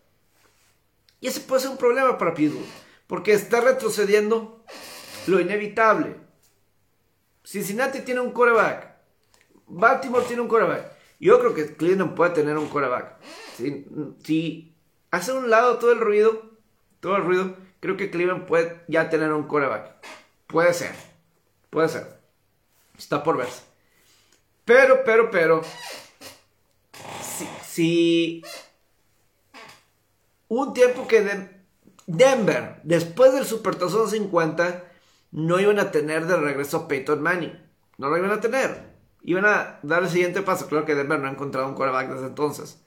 [1.21, 2.67] Y ese puede ser un problema para Pittsburgh,
[3.07, 4.63] porque está retrocediendo
[5.27, 6.17] lo inevitable.
[7.45, 8.95] Cincinnati tiene un coreback,
[9.67, 10.93] Baltimore tiene un coreback.
[11.21, 13.17] Yo creo que Cleveland puede tener un coreback.
[14.23, 14.75] Si,
[15.11, 16.51] hace un lado todo el ruido,
[17.01, 19.95] todo el ruido, creo que Cleveland puede ya tener un coreback.
[20.47, 20.95] Puede ser,
[21.71, 22.19] puede ser.
[22.99, 23.63] Está por verse.
[24.65, 25.63] Pero, pero, pero,
[27.63, 28.43] si,
[30.49, 31.49] un tiempo que
[32.07, 34.85] Denver, después del Supertazón 50,
[35.35, 37.61] no iban a tener de regreso Peyton Manning.
[37.99, 38.95] No lo iban a tener.
[39.23, 40.69] Iban a dar el siguiente paso.
[40.69, 42.81] Claro que Denver no ha encontrado un quarterback desde entonces.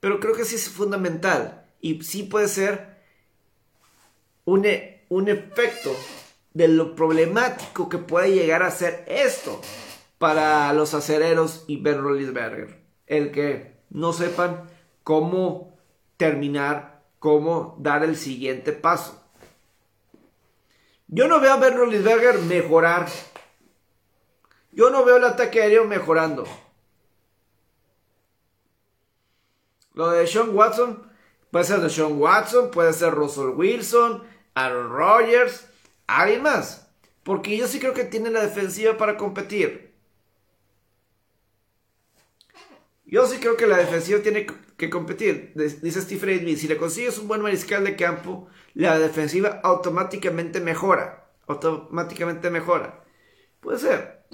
[0.00, 1.66] Pero creo que sí es fundamental.
[1.82, 2.98] Y sí puede ser
[4.46, 5.94] un, e, un efecto
[6.54, 9.60] de lo problemático que puede llegar a ser esto
[10.16, 12.80] para los acereros y Ben Roethlisberger.
[13.06, 14.70] El que no sepan
[15.04, 15.76] cómo
[16.16, 19.19] terminar, cómo dar el siguiente paso.
[21.12, 23.08] Yo no veo a Ben Roethlisberger mejorar.
[24.70, 26.46] Yo no veo el ataque aéreo mejorando.
[29.94, 31.10] Lo de Sean Watson
[31.50, 34.22] puede ser de Sean Watson, puede ser Russell Wilson,
[34.54, 35.66] Aaron Rodgers,
[36.06, 36.88] alguien más.
[37.24, 39.92] Porque yo sí creo que tiene la defensiva para competir.
[43.04, 44.46] Yo sí creo que la defensiva tiene
[44.76, 45.52] que competir.
[45.56, 51.28] Dice Steve Smith, si le consigues un buen mariscal de campo, la defensiva automáticamente mejora.
[51.46, 53.04] Automáticamente mejora.
[53.60, 54.24] Puede ser.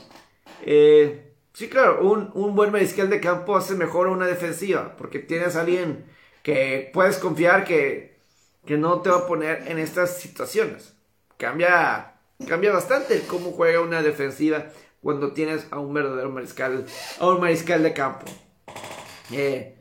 [0.63, 5.61] Eh, sí, claro, un, buen mariscal de campo hace mejor una defensiva, porque tienes a
[5.61, 6.05] alguien
[6.43, 8.19] que puedes confiar que,
[8.65, 10.95] que no te va a poner en estas situaciones.
[11.37, 12.15] Cambia,
[12.49, 14.67] cambia bastante cómo juega una defensiva
[15.03, 16.87] cuando tienes a un verdadero mariscal,
[17.19, 18.27] a un mariscal de campo.
[19.33, 19.77] Eh,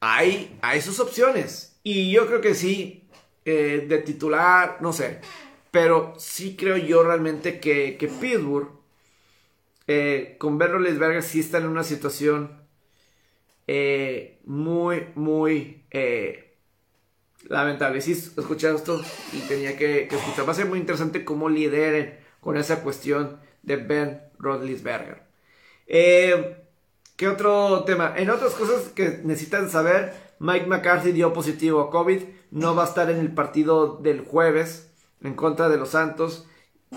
[0.00, 1.78] hay, hay sus opciones.
[1.82, 3.07] Y yo creo que sí,
[3.50, 5.20] eh, de titular, no sé.
[5.70, 8.68] Pero sí creo yo realmente que, que Pittsburgh,
[9.86, 12.58] eh, con Ben Roethlisberger, sí está en una situación
[14.44, 15.84] muy, muy
[17.48, 18.00] lamentable.
[18.00, 19.00] Sí, escuché esto
[19.32, 20.46] y tenía que, escuchar.
[20.46, 25.22] Va a ser muy interesante cómo lideren con esa cuestión de Ben Roethlisberger.
[25.86, 26.56] Eh,
[27.16, 28.14] ¿Qué otro tema?
[28.16, 32.88] En otras cosas que necesitan saber, Mike McCarthy dio positivo a COVID, no va a
[32.88, 34.90] estar en el partido del jueves
[35.22, 36.46] en contra de los Santos.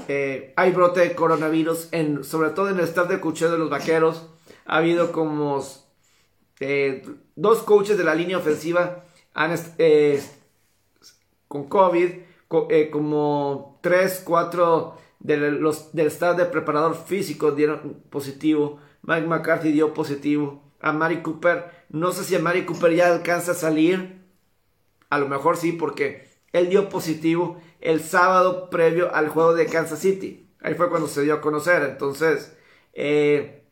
[0.07, 3.69] Eh, hay brote de coronavirus, en, sobre todo en el staff de cocheo de los
[3.69, 4.27] Vaqueros.
[4.65, 5.63] Ha habido como
[6.59, 7.03] eh,
[7.35, 9.03] dos coaches de la línea ofensiva
[9.77, 10.23] eh,
[11.47, 12.09] con COVID,
[12.91, 18.79] como tres, cuatro de los, del staff de preparador físico dieron positivo.
[19.03, 20.61] Mike McCarthy dio positivo.
[20.81, 24.21] A Mari Cooper, no sé si a Mari Cooper ya alcanza a salir.
[25.09, 29.99] A lo mejor sí, porque él dio positivo el sábado previo al juego de Kansas
[29.99, 30.49] City.
[30.61, 31.83] Ahí fue cuando se dio a conocer.
[31.83, 32.55] Entonces,
[32.93, 33.63] eh,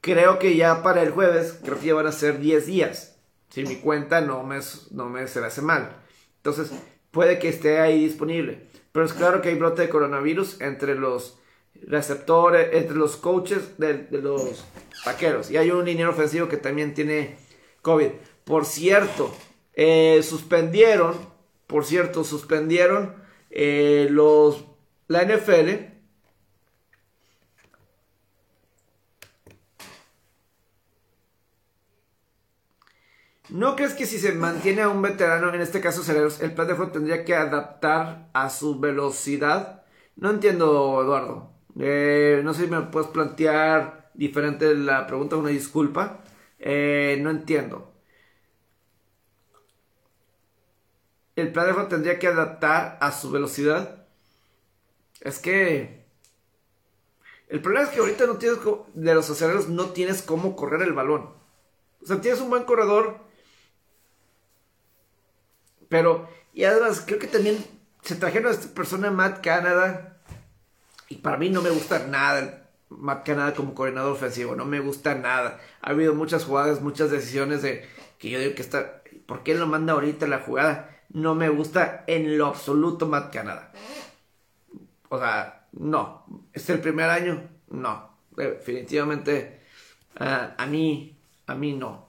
[0.00, 3.18] creo que ya para el jueves, creo que ya van a ser 10 días.
[3.48, 4.60] Si mi cuenta no me,
[4.92, 5.96] no me se hace mal.
[6.36, 6.70] Entonces,
[7.10, 8.68] puede que esté ahí disponible.
[8.92, 11.39] Pero es claro que hay brote de coronavirus entre los
[11.86, 14.64] receptores, entre los coaches de, los
[15.04, 15.50] vaqueros.
[15.50, 17.36] Y hay un liniero ofensivo que también tiene
[17.82, 18.10] COVID.
[18.44, 19.34] Por cierto,
[19.74, 21.14] eh, suspendieron,
[21.66, 23.14] por cierto, suspendieron
[23.50, 24.64] eh, los,
[25.08, 25.90] la NFL.
[33.50, 36.68] ¿No crees que si se mantiene a un veterano, en este caso Cereros, el plan
[36.92, 39.82] tendría que adaptar a su velocidad?
[40.14, 41.50] No entiendo, Eduardo.
[41.82, 46.22] Eh, no sé si me puedes plantear diferente la pregunta, una disculpa.
[46.58, 47.92] Eh, no entiendo.
[51.36, 54.06] El plan de juego tendría que adaptar a su velocidad.
[55.20, 56.04] Es que.
[57.48, 58.58] El problema es que ahorita no tienes.
[58.94, 61.30] De los aceleros no tienes cómo correr el balón.
[62.02, 63.20] O sea, tienes un buen corredor.
[65.88, 66.28] Pero.
[66.52, 67.64] Y además, creo que también
[68.02, 70.09] se trajeron a esta persona, Matt Canada.
[71.10, 74.54] Y para mí no me gusta nada Matt Canada como coordinador ofensivo.
[74.54, 75.60] No me gusta nada.
[75.82, 77.84] Ha habido muchas jugadas, muchas decisiones de
[78.18, 79.02] que yo digo que está.
[79.26, 81.00] ¿Por qué lo manda ahorita la jugada?
[81.08, 83.72] No me gusta en lo absoluto Matt Canada.
[85.08, 86.26] O sea, no.
[86.52, 87.48] ¿Es el primer año?
[87.68, 88.10] No.
[88.36, 89.62] Definitivamente.
[90.16, 91.16] Ah, a mí.
[91.46, 92.08] A mí no.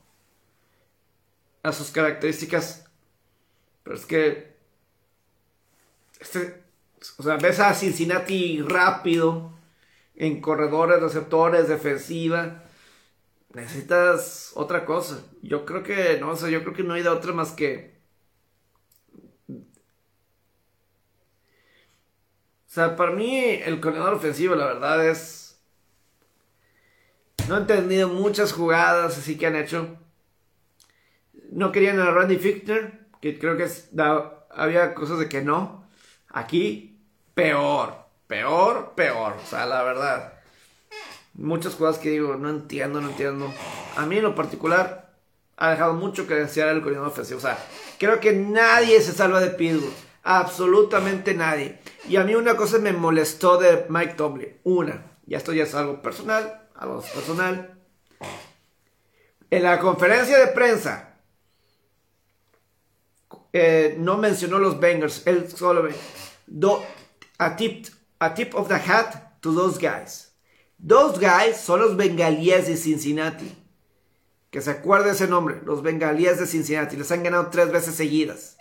[1.64, 2.86] A sus características.
[3.84, 4.56] Pero es que.
[6.20, 6.61] Este,
[7.18, 9.54] o sea, ves a Cincinnati rápido.
[10.16, 12.64] En corredores, receptores, defensiva.
[13.54, 15.24] Necesitas otra cosa.
[15.42, 16.18] Yo creo que.
[16.20, 17.92] No, o sea, yo creo que no hay de otra más que
[22.72, 25.62] O sea, para mí el coordinador ofensivo, la verdad es...
[27.50, 29.98] No he entendido muchas jugadas así que han hecho.
[31.52, 33.68] No querían a Randy Fichtner, que creo que
[34.52, 35.86] había cosas de que no.
[36.30, 36.91] Aquí,
[37.34, 37.96] peor,
[38.28, 39.36] peor, peor.
[39.44, 40.34] O sea, la verdad.
[41.34, 43.54] Muchas cosas que digo, no entiendo, no entiendo.
[43.96, 45.14] A mí en lo particular,
[45.58, 47.38] ha dejado mucho que desear el coordinador ofensivo.
[47.38, 47.58] O sea,
[48.00, 49.94] creo que nadie se salva de Pittsburgh.
[50.24, 51.80] Absolutamente nadie.
[52.08, 54.58] Y a mí una cosa me molestó de Mike Tomlin.
[54.64, 57.78] Una, ya esto ya es algo personal, algo personal.
[59.50, 61.16] En la conferencia de prensa,
[63.54, 65.26] eh, no mencionó los Bengals.
[65.28, 65.88] Él solo
[66.48, 66.84] do,
[67.42, 67.88] a, tip,
[68.20, 70.32] a tip of the hat to those guys.
[70.78, 73.58] Those guys son los bengalíes de Cincinnati.
[74.52, 76.98] Que se acuerde ese nombre, los bengalíes de Cincinnati.
[76.98, 78.58] Les han ganado tres veces seguidas.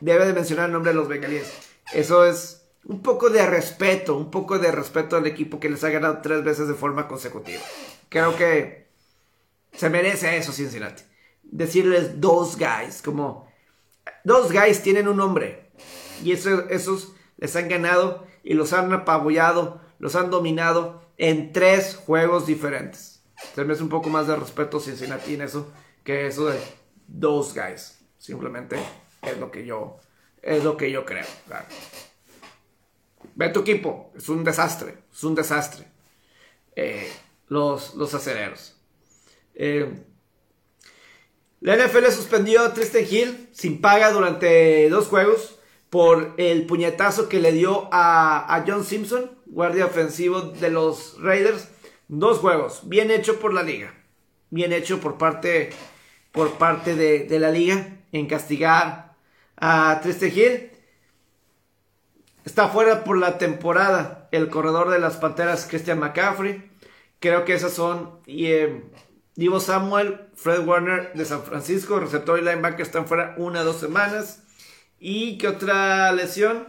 [0.00, 1.52] Debe de mencionar el nombre de los bengalíes.
[1.92, 5.90] Eso es un poco de respeto, un poco de respeto al equipo que les ha
[5.90, 7.60] ganado tres veces de forma consecutiva.
[8.08, 8.88] Creo que
[9.72, 11.02] se merece eso Cincinnati.
[11.44, 13.48] Decirles dos guys, como
[14.24, 15.70] dos guys tienen un nombre.
[16.24, 22.46] Y esos les han ganado y los han apabullado, los han dominado en tres juegos
[22.46, 23.22] diferentes.
[23.54, 25.72] Se me un poco más de respeto Cincinnati en eso
[26.04, 26.58] que eso de
[27.06, 27.98] dos guys.
[28.18, 28.76] Simplemente
[29.22, 29.98] es lo que yo
[30.42, 31.24] es lo que yo creo.
[33.34, 35.86] Ve tu equipo, es un desastre, es un desastre.
[36.74, 37.10] Eh,
[37.48, 38.76] los, los acereros.
[39.54, 40.04] Eh,
[41.60, 45.60] la NFL suspendió a Tristan Hill sin paga durante dos juegos
[45.92, 51.68] por el puñetazo que le dio a, John Simpson, guardia ofensivo de los Raiders.
[52.08, 53.92] Dos juegos, bien hecho por la liga,
[54.48, 55.68] bien hecho por parte,
[56.32, 59.16] por parte de, de la liga en castigar
[59.56, 60.70] a Triste Hill.
[62.46, 66.70] Está fuera por la temporada el corredor de las Panteras Christian McCaffrey.
[67.20, 68.82] Creo que esas son y, eh,
[69.60, 74.42] Samuel, Fred Warner de San Francisco, receptor y linebacker están fuera una o dos semanas.
[75.04, 76.68] ¿Y qué otra lesión?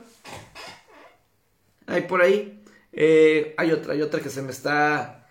[1.85, 2.63] Hay por ahí.
[2.91, 5.29] Eh, hay otra, hay otra que se me está...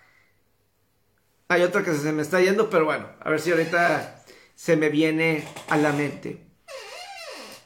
[1.49, 4.23] Hay otra que se me está yendo, pero bueno, a ver si ahorita
[4.55, 6.47] se me viene a la mente.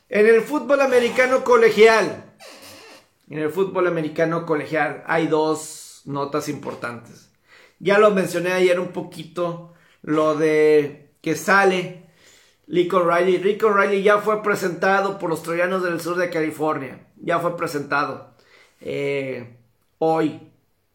[0.10, 2.34] En el fútbol americano colegial,
[3.30, 7.30] en el fútbol americano colegial hay dos notas importantes.
[7.78, 12.07] Ya lo mencioné ayer un poquito, lo de que sale
[12.68, 13.38] Rico Riley.
[13.38, 17.08] Rico Riley ya fue presentado por los Troyanos del sur de California.
[17.18, 18.36] Ya fue presentado
[18.82, 19.58] eh,
[20.00, 20.52] hoy.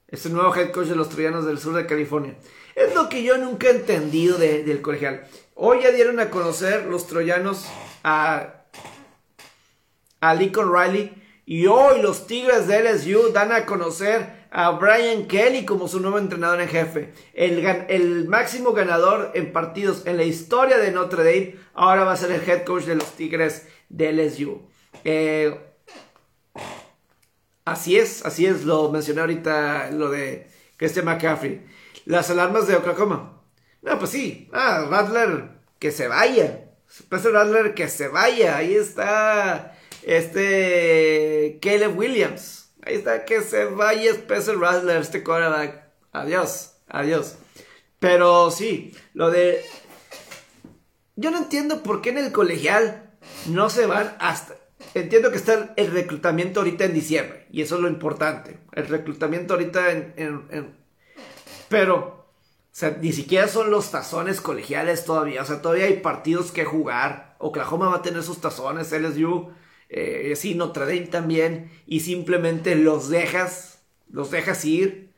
[0.08, 2.36] Es el nuevo head coach de los Troyanos del sur de California.
[2.74, 5.26] Es lo que yo nunca he entendido del colegial.
[5.54, 7.66] Hoy ya dieron a conocer los Troyanos
[8.04, 8.62] a
[10.22, 11.12] a Lincoln Riley.
[11.44, 16.18] Y hoy los Tigres de LSU dan a conocer a Brian Kelly como su nuevo
[16.18, 17.14] entrenador en jefe.
[17.32, 21.56] El, el, máximo ganador en partidos en la historia de Notre Dame.
[21.72, 24.60] Ahora va a ser el head coach de los Tigres de LSU.
[25.04, 25.58] Eh,
[27.64, 28.64] así es, así es.
[28.64, 30.46] Lo mencioné ahorita lo de
[30.76, 31.64] Christian McCaffrey.
[32.04, 33.40] Las alarmas de Oklahoma.
[33.80, 34.50] No, pues sí.
[34.52, 35.48] Ah, Rattler,
[35.78, 36.68] que se vaya.
[36.90, 38.58] Spencer Rattler, que se vaya.
[38.58, 42.61] Ahí está este Caleb Williams.
[42.82, 45.84] Ahí está, que se vaya Spencer Rattler, este quarterback.
[46.12, 47.36] Adiós, adiós.
[47.98, 49.64] Pero sí, lo de
[51.16, 53.10] yo no entiendo por qué en el colegial
[53.46, 54.56] no se van hasta...
[54.94, 58.58] Entiendo que está el reclutamiento ahorita en diciembre, y eso es lo importante.
[58.72, 60.74] El reclutamiento ahorita en...
[61.68, 62.26] Pero, o
[62.72, 65.42] sea, ni siquiera son los tazones colegiales todavía.
[65.42, 67.36] O sea, todavía hay partidos que jugar.
[67.38, 69.52] Oklahoma va a tener sus tazones, LSU,
[69.92, 71.70] eh, sí, Notre Dame también.
[71.86, 75.12] Y simplemente los dejas, los dejas ir.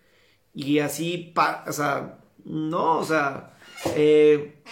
[0.52, 1.32] Y así,
[1.66, 3.56] o sea, no, o sea,
[3.96, 4.62] eh,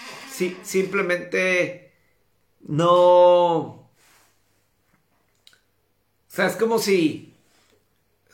[0.63, 1.93] simplemente
[2.61, 3.59] no...
[3.59, 3.89] O
[6.29, 7.35] sea, es como si...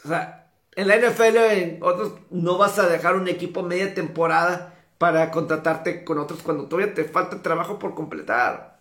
[0.05, 4.75] O sea, en la NFL, en otros, no vas a dejar un equipo media temporada
[4.99, 8.78] para contratarte con otros cuando todavía te falta trabajo por completar.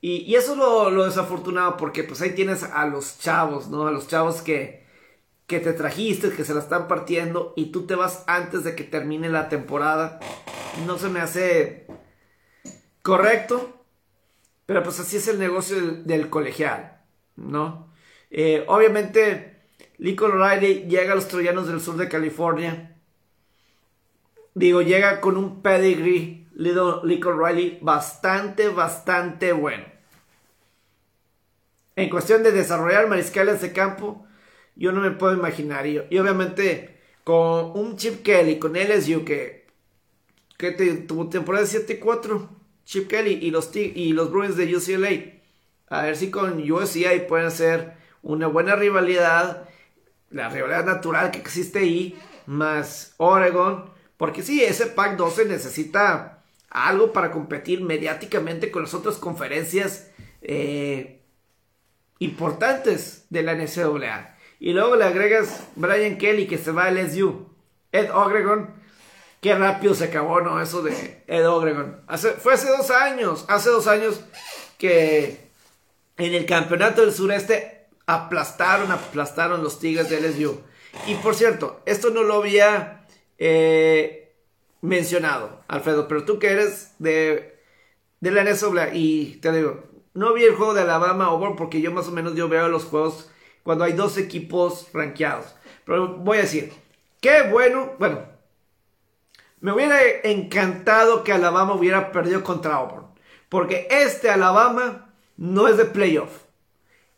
[0.00, 3.86] Y, eso es lo, desafortunado porque pues ahí tienes a los chavos, ¿no?
[3.86, 4.86] A los chavos que,
[5.46, 8.84] que te trajiste, que se la están partiendo y tú te vas antes de que
[8.84, 10.20] termine la temporada.
[10.86, 11.86] No se me hace
[13.02, 13.84] correcto,
[14.66, 17.00] pero pues así es el negocio del, colegial,
[17.36, 17.90] ¿no?
[18.30, 19.62] Eh, obviamente,
[19.96, 22.94] Lincoln Riley llega a los troyanos del sur de California.
[24.54, 29.84] Digo, llega con un pedigree, Lincoln Riley, bastante, bastante bueno.
[31.94, 34.26] En cuestión de desarrollar mariscales de campo,
[34.74, 35.86] yo no me puedo imaginar.
[35.86, 39.66] Y, obviamente con un Chip Kelly, con LSU que,
[40.56, 40.72] que
[41.06, 42.48] tuvo temporada 7-4,
[42.84, 45.40] Chip Kelly y los, y los Bruins de UCLA.
[45.88, 49.68] A ver si con UCLA pueden hacer una buena rivalidad,
[50.30, 53.90] la rivalidad natural que existe ahí, más Oregon.
[54.16, 56.37] Porque sí, ese Pack 12 necesita
[56.70, 60.10] algo para competir mediáticamente con las otras conferencias
[60.42, 61.22] eh,
[62.18, 64.36] importantes de la NCAA.
[64.60, 67.48] Y luego le agregas Brian Kelly que se va al LSU.
[67.92, 68.74] Ed Ogregon.
[69.40, 70.60] Qué rápido se acabó, ¿no?
[70.60, 72.02] Eso de Ed Ogregon.
[72.08, 73.44] Hace, fue hace dos años.
[73.48, 74.20] Hace dos años
[74.78, 75.48] que
[76.16, 80.60] en el campeonato del sureste aplastaron, aplastaron los Tigres de LSU.
[81.06, 83.06] Y por cierto, esto no lo había
[83.38, 84.27] eh,
[84.80, 87.58] mencionado, Alfredo, pero tú que eres de,
[88.20, 91.92] de la NSA y te digo, no vi el juego de Alabama Over porque yo
[91.92, 93.30] más o menos yo veo los juegos
[93.62, 95.54] cuando hay dos equipos rankeados.
[95.84, 96.72] Pero voy a decir,
[97.20, 98.22] qué bueno, bueno,
[99.60, 103.06] me hubiera encantado que Alabama hubiera perdido contra Auburn.
[103.48, 106.44] Porque este Alabama no es de playoff.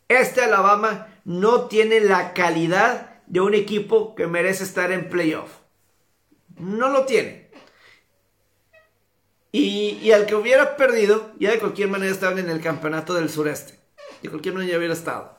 [0.07, 5.51] Este Alabama no tiene la calidad de un equipo que merece estar en playoff.
[6.57, 7.40] No lo tiene.
[9.51, 13.79] Y, al que hubiera perdido, ya de cualquier manera estaban en el campeonato del sureste.
[14.21, 15.37] De cualquier manera ya hubiera estado.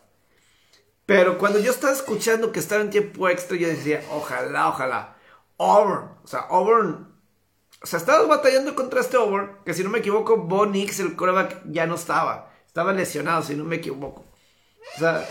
[1.06, 5.16] Pero cuando yo estaba escuchando que estaba en tiempo extra, yo decía, ojalá, ojalá.
[5.58, 7.12] Auburn, o sea, Auburn,
[7.82, 11.16] o sea, estabas batallando contra este Auburn, que si no me equivoco, Bo Nix, el
[11.16, 12.52] coreback, ya no estaba.
[12.66, 14.24] Estaba lesionado, si no me equivoco.
[14.96, 15.26] O sea,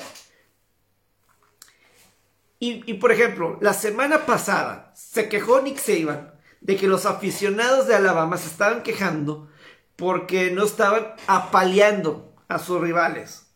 [2.60, 7.88] y, y, por ejemplo, la semana pasada se quejó Nick Saban de que los aficionados
[7.88, 9.50] de Alabama se estaban quejando
[9.96, 13.48] porque no estaban apaleando a sus rivales.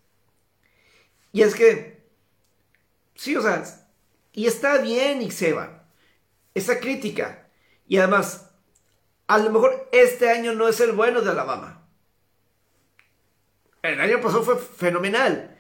[1.31, 1.95] Y es que
[3.15, 3.63] Sí, o sea,
[4.33, 5.85] y está bien, Ixeba,
[6.53, 7.47] esa crítica.
[7.87, 8.51] Y además,
[9.27, 11.87] a lo mejor este año no es el bueno de Alabama.
[13.81, 15.57] El año pasado fue fenomenal.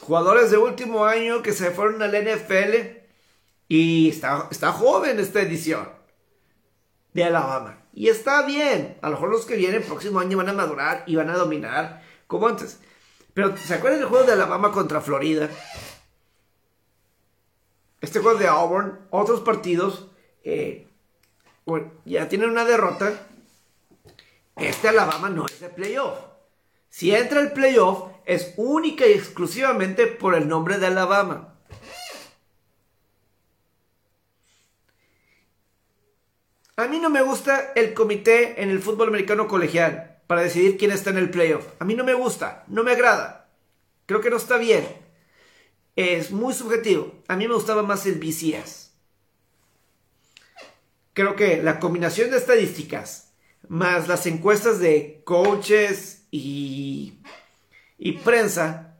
[0.00, 3.00] Jugadores de último año que se fueron al NFL
[3.68, 5.99] y está, está joven esta edición
[7.12, 7.78] de Alabama.
[7.92, 8.98] Y está bien.
[9.02, 11.36] A lo mejor los que vienen el próximo año van a madurar y van a
[11.36, 12.80] dominar como antes.
[13.34, 15.48] Pero ¿se acuerdan del juego de Alabama contra Florida?
[18.00, 20.08] este juego de Auburn, otros partidos,
[20.42, 20.86] eh,
[22.04, 23.12] ya tienen una derrota.
[24.56, 26.18] Este Alabama no es de playoff.
[26.88, 31.49] Si entra el playoff, es única y exclusivamente por el nombre de Alabama.
[36.80, 40.92] A mí no me gusta el comité en el fútbol americano colegial para decidir quién
[40.92, 41.66] está en el playoff.
[41.78, 43.48] A mí no me gusta, no me agrada.
[44.06, 44.84] Creo que no está bien
[45.96, 47.12] es muy subjetivo.
[47.28, 48.92] A mí me gustaba más el BCS.
[51.12, 53.32] Creo que la combinación de estadísticas
[53.68, 57.20] más las encuestas de coaches y,
[57.98, 58.96] y prensa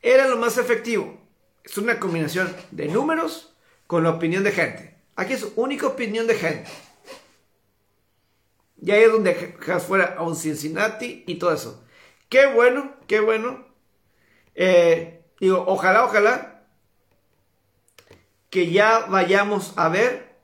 [0.00, 1.20] era lo más efectivo.
[1.64, 3.54] Es una combinación de números
[3.86, 4.96] con la opinión de gente.
[5.16, 6.70] Aquí es única opinión de gente.
[8.80, 11.84] Y ahí es donde Haas fuera a un Cincinnati y todo eso.
[12.28, 13.66] Qué bueno, qué bueno.
[14.54, 16.66] Eh, digo, ojalá, ojalá
[18.50, 20.36] que ya vayamos a ver.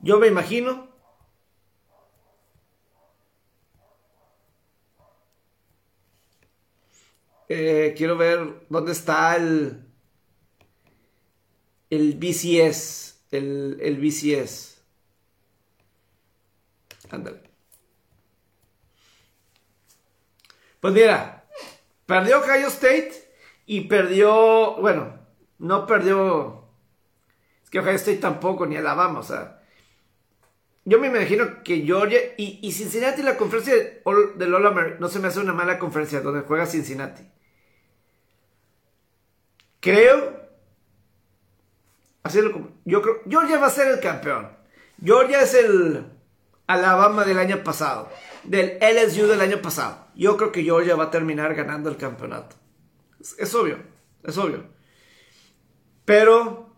[0.00, 0.94] Yo me imagino
[7.48, 9.84] Eh, quiero ver dónde está el.
[11.90, 13.20] El BCS.
[13.30, 14.73] El, el BCS.
[17.10, 17.42] Ándale.
[20.80, 21.44] Pues mira,
[22.06, 23.12] perdió Ohio State
[23.66, 24.76] y perdió.
[24.76, 25.18] Bueno,
[25.58, 26.68] no perdió.
[27.62, 29.62] Es que Ohio State tampoco, ni Alabama, o sea.
[30.86, 33.74] Yo me imagino que Georgia y, Cincinnati, la conferencia
[34.36, 37.22] del All, no se me hace una mala conferencia donde juega Cincinnati.
[39.80, 40.40] Creo,
[42.22, 44.50] hacerlo como, yo creo, Georgia va a ser el campeón.
[45.02, 46.13] Georgia es el
[46.66, 48.08] Alabama del año pasado,
[48.44, 50.06] del LSU del año pasado.
[50.14, 52.56] Yo creo que Georgia va a terminar ganando el campeonato.
[53.20, 53.78] es obvio,
[54.22, 54.64] es obvio.
[56.04, 56.74] Pero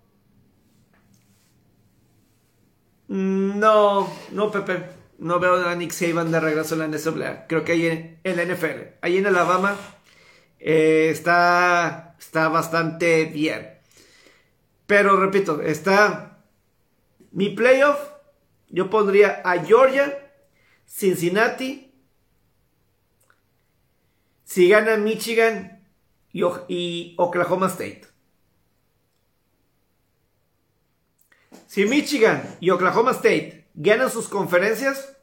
[3.09, 4.85] No, no, Pepe.
[5.19, 7.47] No veo a Nick Saban de regreso en la NCAA.
[7.47, 8.99] Creo que ahí en, la NFL.
[9.01, 9.77] Ahí en Alabama
[10.59, 13.79] eh, está, está bastante bien.
[14.87, 16.39] Pero repito, está
[17.33, 17.99] mi playoff.
[18.69, 20.33] Yo pondría a Georgia,
[20.87, 21.93] Cincinnati.
[24.45, 25.85] Si gana Michigan
[26.33, 28.07] y Oklahoma State.
[31.67, 35.17] Si Michigan y Oklahoma State ganan sus conferencias,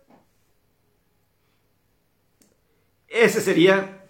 [3.07, 4.02] ese sería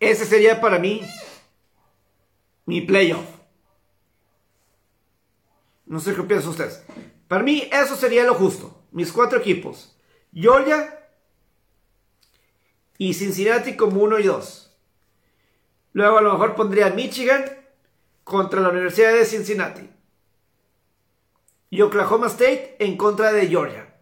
[0.00, 1.02] ese sería para mí
[2.66, 3.26] mi playoff.
[5.86, 6.82] No sé qué piensan ustedes.
[7.28, 8.82] Para mí eso sería lo justo.
[8.90, 9.96] Mis cuatro equipos.
[10.32, 11.00] Georgia,
[13.00, 14.76] y Cincinnati como 1 y 2.
[15.94, 17.46] Luego a lo mejor pondría Michigan
[18.24, 19.88] contra la Universidad de Cincinnati.
[21.70, 23.94] Y Oklahoma State en contra de Georgia.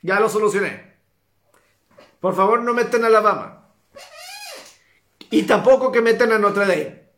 [0.00, 0.87] Ya lo solucioné.
[2.20, 3.68] Por favor, no metan a Alabama.
[5.30, 7.08] Y tampoco que metan a Notre Dame.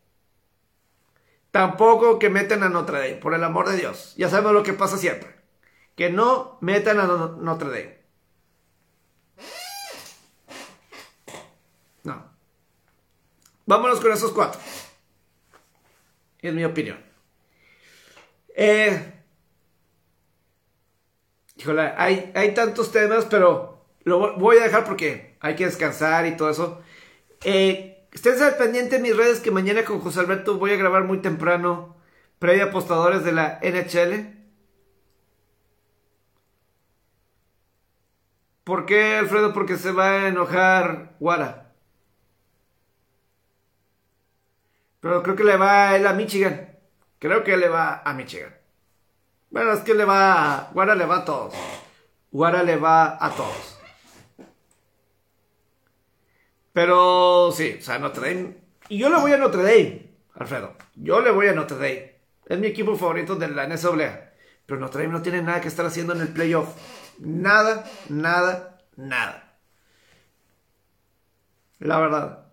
[1.51, 4.14] Tampoco que metan a Notre Dame, por el amor de Dios.
[4.16, 5.34] Ya sabemos lo que pasa siempre.
[5.96, 8.01] Que no metan a Notre Dame.
[13.70, 14.61] Vámonos con esos cuatro.
[16.40, 16.98] Es mi opinión.
[18.48, 19.12] Eh,
[21.55, 23.69] híjole, hay, hay tantos temas, pero
[24.05, 26.82] lo voy a dejar porque hay que descansar y todo eso.
[27.44, 31.18] Eh, al pendiente en mis redes que mañana con José Alberto voy a grabar muy
[31.18, 31.96] temprano.
[32.38, 34.40] Previa apostadores de la NHL.
[38.64, 39.53] ¿Por qué, Alfredo?
[39.53, 41.72] Porque se va a enojar Guara.
[45.01, 46.78] Pero creo que le va a él a Michigan.
[47.18, 48.55] Creo que le va a Michigan.
[49.51, 50.70] Bueno, es que le va.
[50.72, 51.55] Guara le va a todos.
[52.30, 53.79] Guara le va a todos.
[56.72, 58.56] Pero sí, o sea, Notre Dame.
[58.88, 60.74] Y yo le voy a Notre Dame, Alfredo.
[60.94, 62.16] Yo le voy a Notre Dame.
[62.46, 64.32] Es mi equipo favorito de la NCAA.
[64.66, 66.68] Pero Notre Dame no tiene nada que estar haciendo en el playoff.
[67.18, 69.58] Nada, nada, nada.
[71.78, 72.46] La verdad.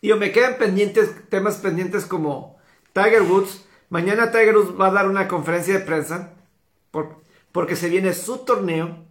[0.00, 2.58] Y me quedan pendientes, temas pendientes como
[2.92, 3.64] Tiger Woods.
[3.88, 6.34] Mañana Tiger Woods va a dar una conferencia de prensa
[7.52, 9.04] porque se viene su torneo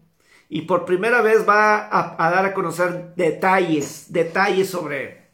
[0.54, 5.30] y por primera vez va a, dar a conocer detalles, detalles sobre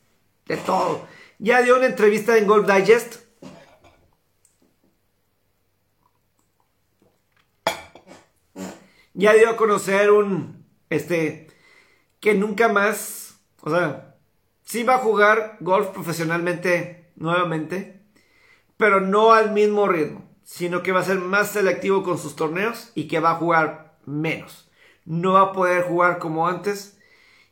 [0.45, 1.07] de todo.
[1.39, 3.24] Ya dio una entrevista en Golf Digest.
[9.15, 11.47] Ya dio a conocer un, este,
[12.20, 14.18] que nunca más, o sea,
[14.65, 18.03] sí va a jugar golf profesionalmente nuevamente,
[18.78, 22.91] pero no al mismo ritmo, sino que va a ser más selectivo con sus torneos
[22.93, 24.66] y que va a jugar menos.
[25.08, 26.99] No va a poder jugar como antes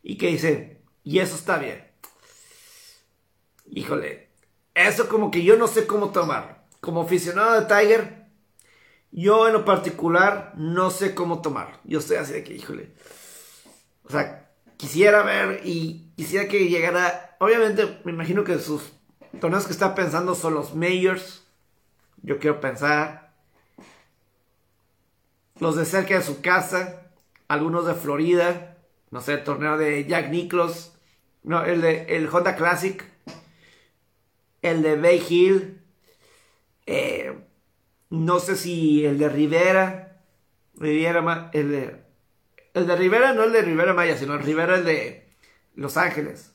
[0.04, 1.90] y que dice, y eso está bien.
[3.66, 4.30] Híjole,
[4.74, 6.66] eso como que yo no sé cómo tomar.
[6.82, 8.26] Como aficionado de Tiger,
[9.10, 11.80] yo en lo particular no sé cómo tomar.
[11.86, 12.92] Yo estoy así de que, híjole.
[14.04, 17.38] O sea, quisiera ver y quisiera que llegara.
[17.40, 18.92] Obviamente, me imagino que sus
[19.40, 21.48] torneos que está pensando son los Majors.
[22.22, 23.34] Yo quiero pensar.
[25.60, 27.05] Los de cerca de su casa.
[27.48, 28.78] Algunos de Florida.
[29.12, 30.94] No sé, el torneo de Jack Nicklaus.
[31.44, 33.04] No, el de el Honda Classic.
[34.62, 35.82] El de Bay Hill.
[36.86, 37.34] Eh,
[38.10, 40.22] no sé si el de Rivera.
[40.76, 42.06] Rivera, el de
[42.76, 45.34] el de Rivera no el de Rivera Maya, sino el Rivera el de
[45.76, 46.54] Los Ángeles.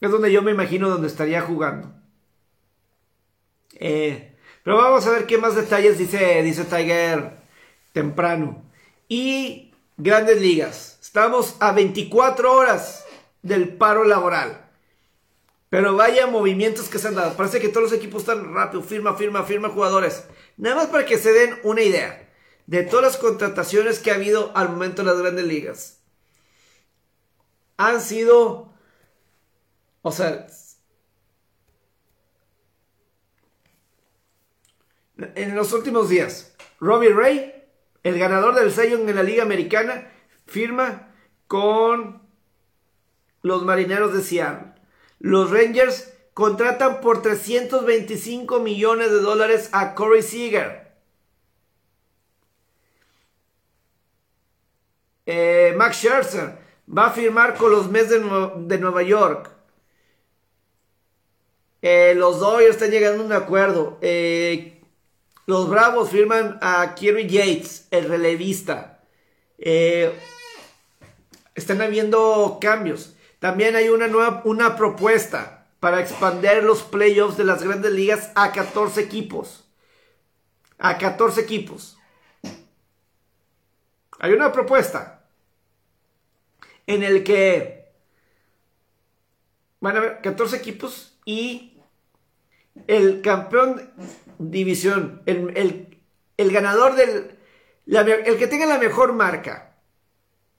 [0.00, 1.92] Es donde yo me imagino donde estaría jugando.
[3.74, 7.40] Eh, pero vamos a ver qué más detalles dice, dice Tiger
[7.92, 8.69] temprano.
[9.10, 10.98] Y grandes ligas.
[11.02, 13.04] Estamos a 24 horas
[13.42, 14.70] del paro laboral.
[15.68, 17.36] Pero vaya movimientos que se han dado.
[17.36, 18.84] Parece que todos los equipos están rápido.
[18.84, 20.22] Firma, firma, firma jugadores.
[20.56, 22.32] Nada más para que se den una idea
[22.66, 25.98] de todas las contrataciones que ha habido al momento en las grandes ligas.
[27.78, 28.72] Han sido,
[30.02, 30.46] o sea,
[35.34, 37.59] en los últimos días, Robbie Ray,
[38.02, 40.10] el ganador del sello en la Liga Americana,
[40.46, 41.08] firma
[41.46, 42.22] con
[43.42, 44.72] los Marineros de Seattle.
[45.18, 50.90] Los Rangers contratan por 325 millones de dólares a Corey Seager.
[55.26, 59.50] Eh, Max Scherzer va a firmar con los Mets de, Nueva York.
[61.82, 63.98] Eh, los Dodgers están llegando a un acuerdo.
[64.00, 64.79] Eh,
[65.50, 69.00] los Bravos firman a Kerry Yates, el relevista.
[69.58, 70.12] están
[71.82, 73.16] habiendo cambios.
[73.40, 78.52] También hay una nueva una propuesta para expandir los playoffs de las grandes ligas a
[78.52, 79.64] 14 equipos.
[80.78, 81.98] A 14 equipos.
[84.20, 85.24] Hay una propuesta
[86.86, 87.90] en el que
[89.80, 91.69] van a haber 14 equipos y
[92.86, 93.90] el campeón
[94.38, 96.00] división, el,
[96.36, 97.38] ganador del,
[97.86, 99.76] el que tenga la mejor marca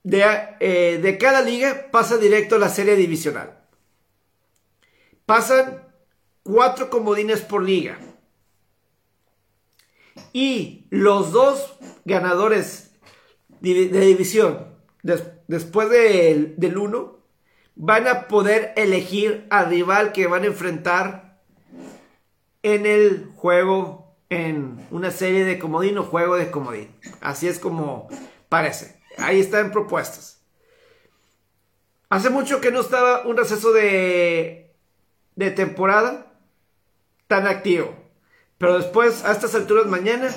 [0.03, 0.23] de,
[0.59, 3.59] eh, de cada liga pasa directo a la serie divisional.
[5.25, 5.87] Pasan
[6.43, 7.99] cuatro comodines por liga.
[10.33, 12.91] Y los dos ganadores
[13.61, 14.67] de, división
[15.47, 17.19] después del, del uno
[17.75, 21.30] van a poder elegir al rival que van a enfrentar
[22.63, 26.95] en el juego, en una serie de comodín o juego de comodín.
[27.21, 28.07] Así es como
[28.49, 28.99] parece.
[29.17, 30.41] Ahí están propuestas.
[32.09, 34.75] Hace mucho que no estaba un receso de,
[35.35, 36.33] de temporada
[37.27, 37.95] tan activo.
[38.57, 40.29] Pero después, a estas alturas mañana,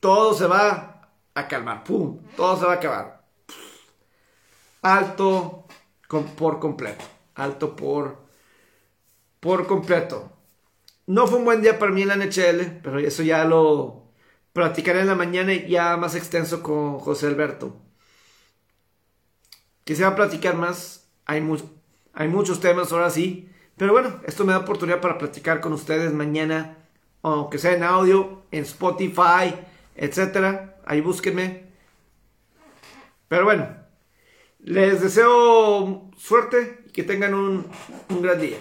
[0.00, 1.84] todo se va a calmar.
[1.84, 2.20] ¡Pum!
[2.36, 3.24] Todo se va a acabar.
[4.82, 5.66] Alto
[6.36, 7.04] por completo.
[7.34, 8.18] Alto por,
[9.40, 10.32] por completo.
[11.08, 14.12] No fue un buen día para mí en la NHL, pero eso ya lo
[14.52, 17.88] platicaré en la mañana y ya más extenso con José Alberto
[19.88, 21.08] que se va a platicar más.
[21.24, 21.42] Hay,
[22.12, 23.48] hay muchos temas ahora sí.
[23.78, 26.76] Pero bueno, esto me da oportunidad para platicar con ustedes mañana,
[27.22, 29.54] aunque sea en audio, en Spotify,
[29.96, 30.76] etcétera.
[30.84, 31.68] Ahí búsquenme.
[33.28, 33.66] Pero bueno,
[34.58, 37.66] les deseo suerte y que tengan un
[38.20, 38.58] gran día.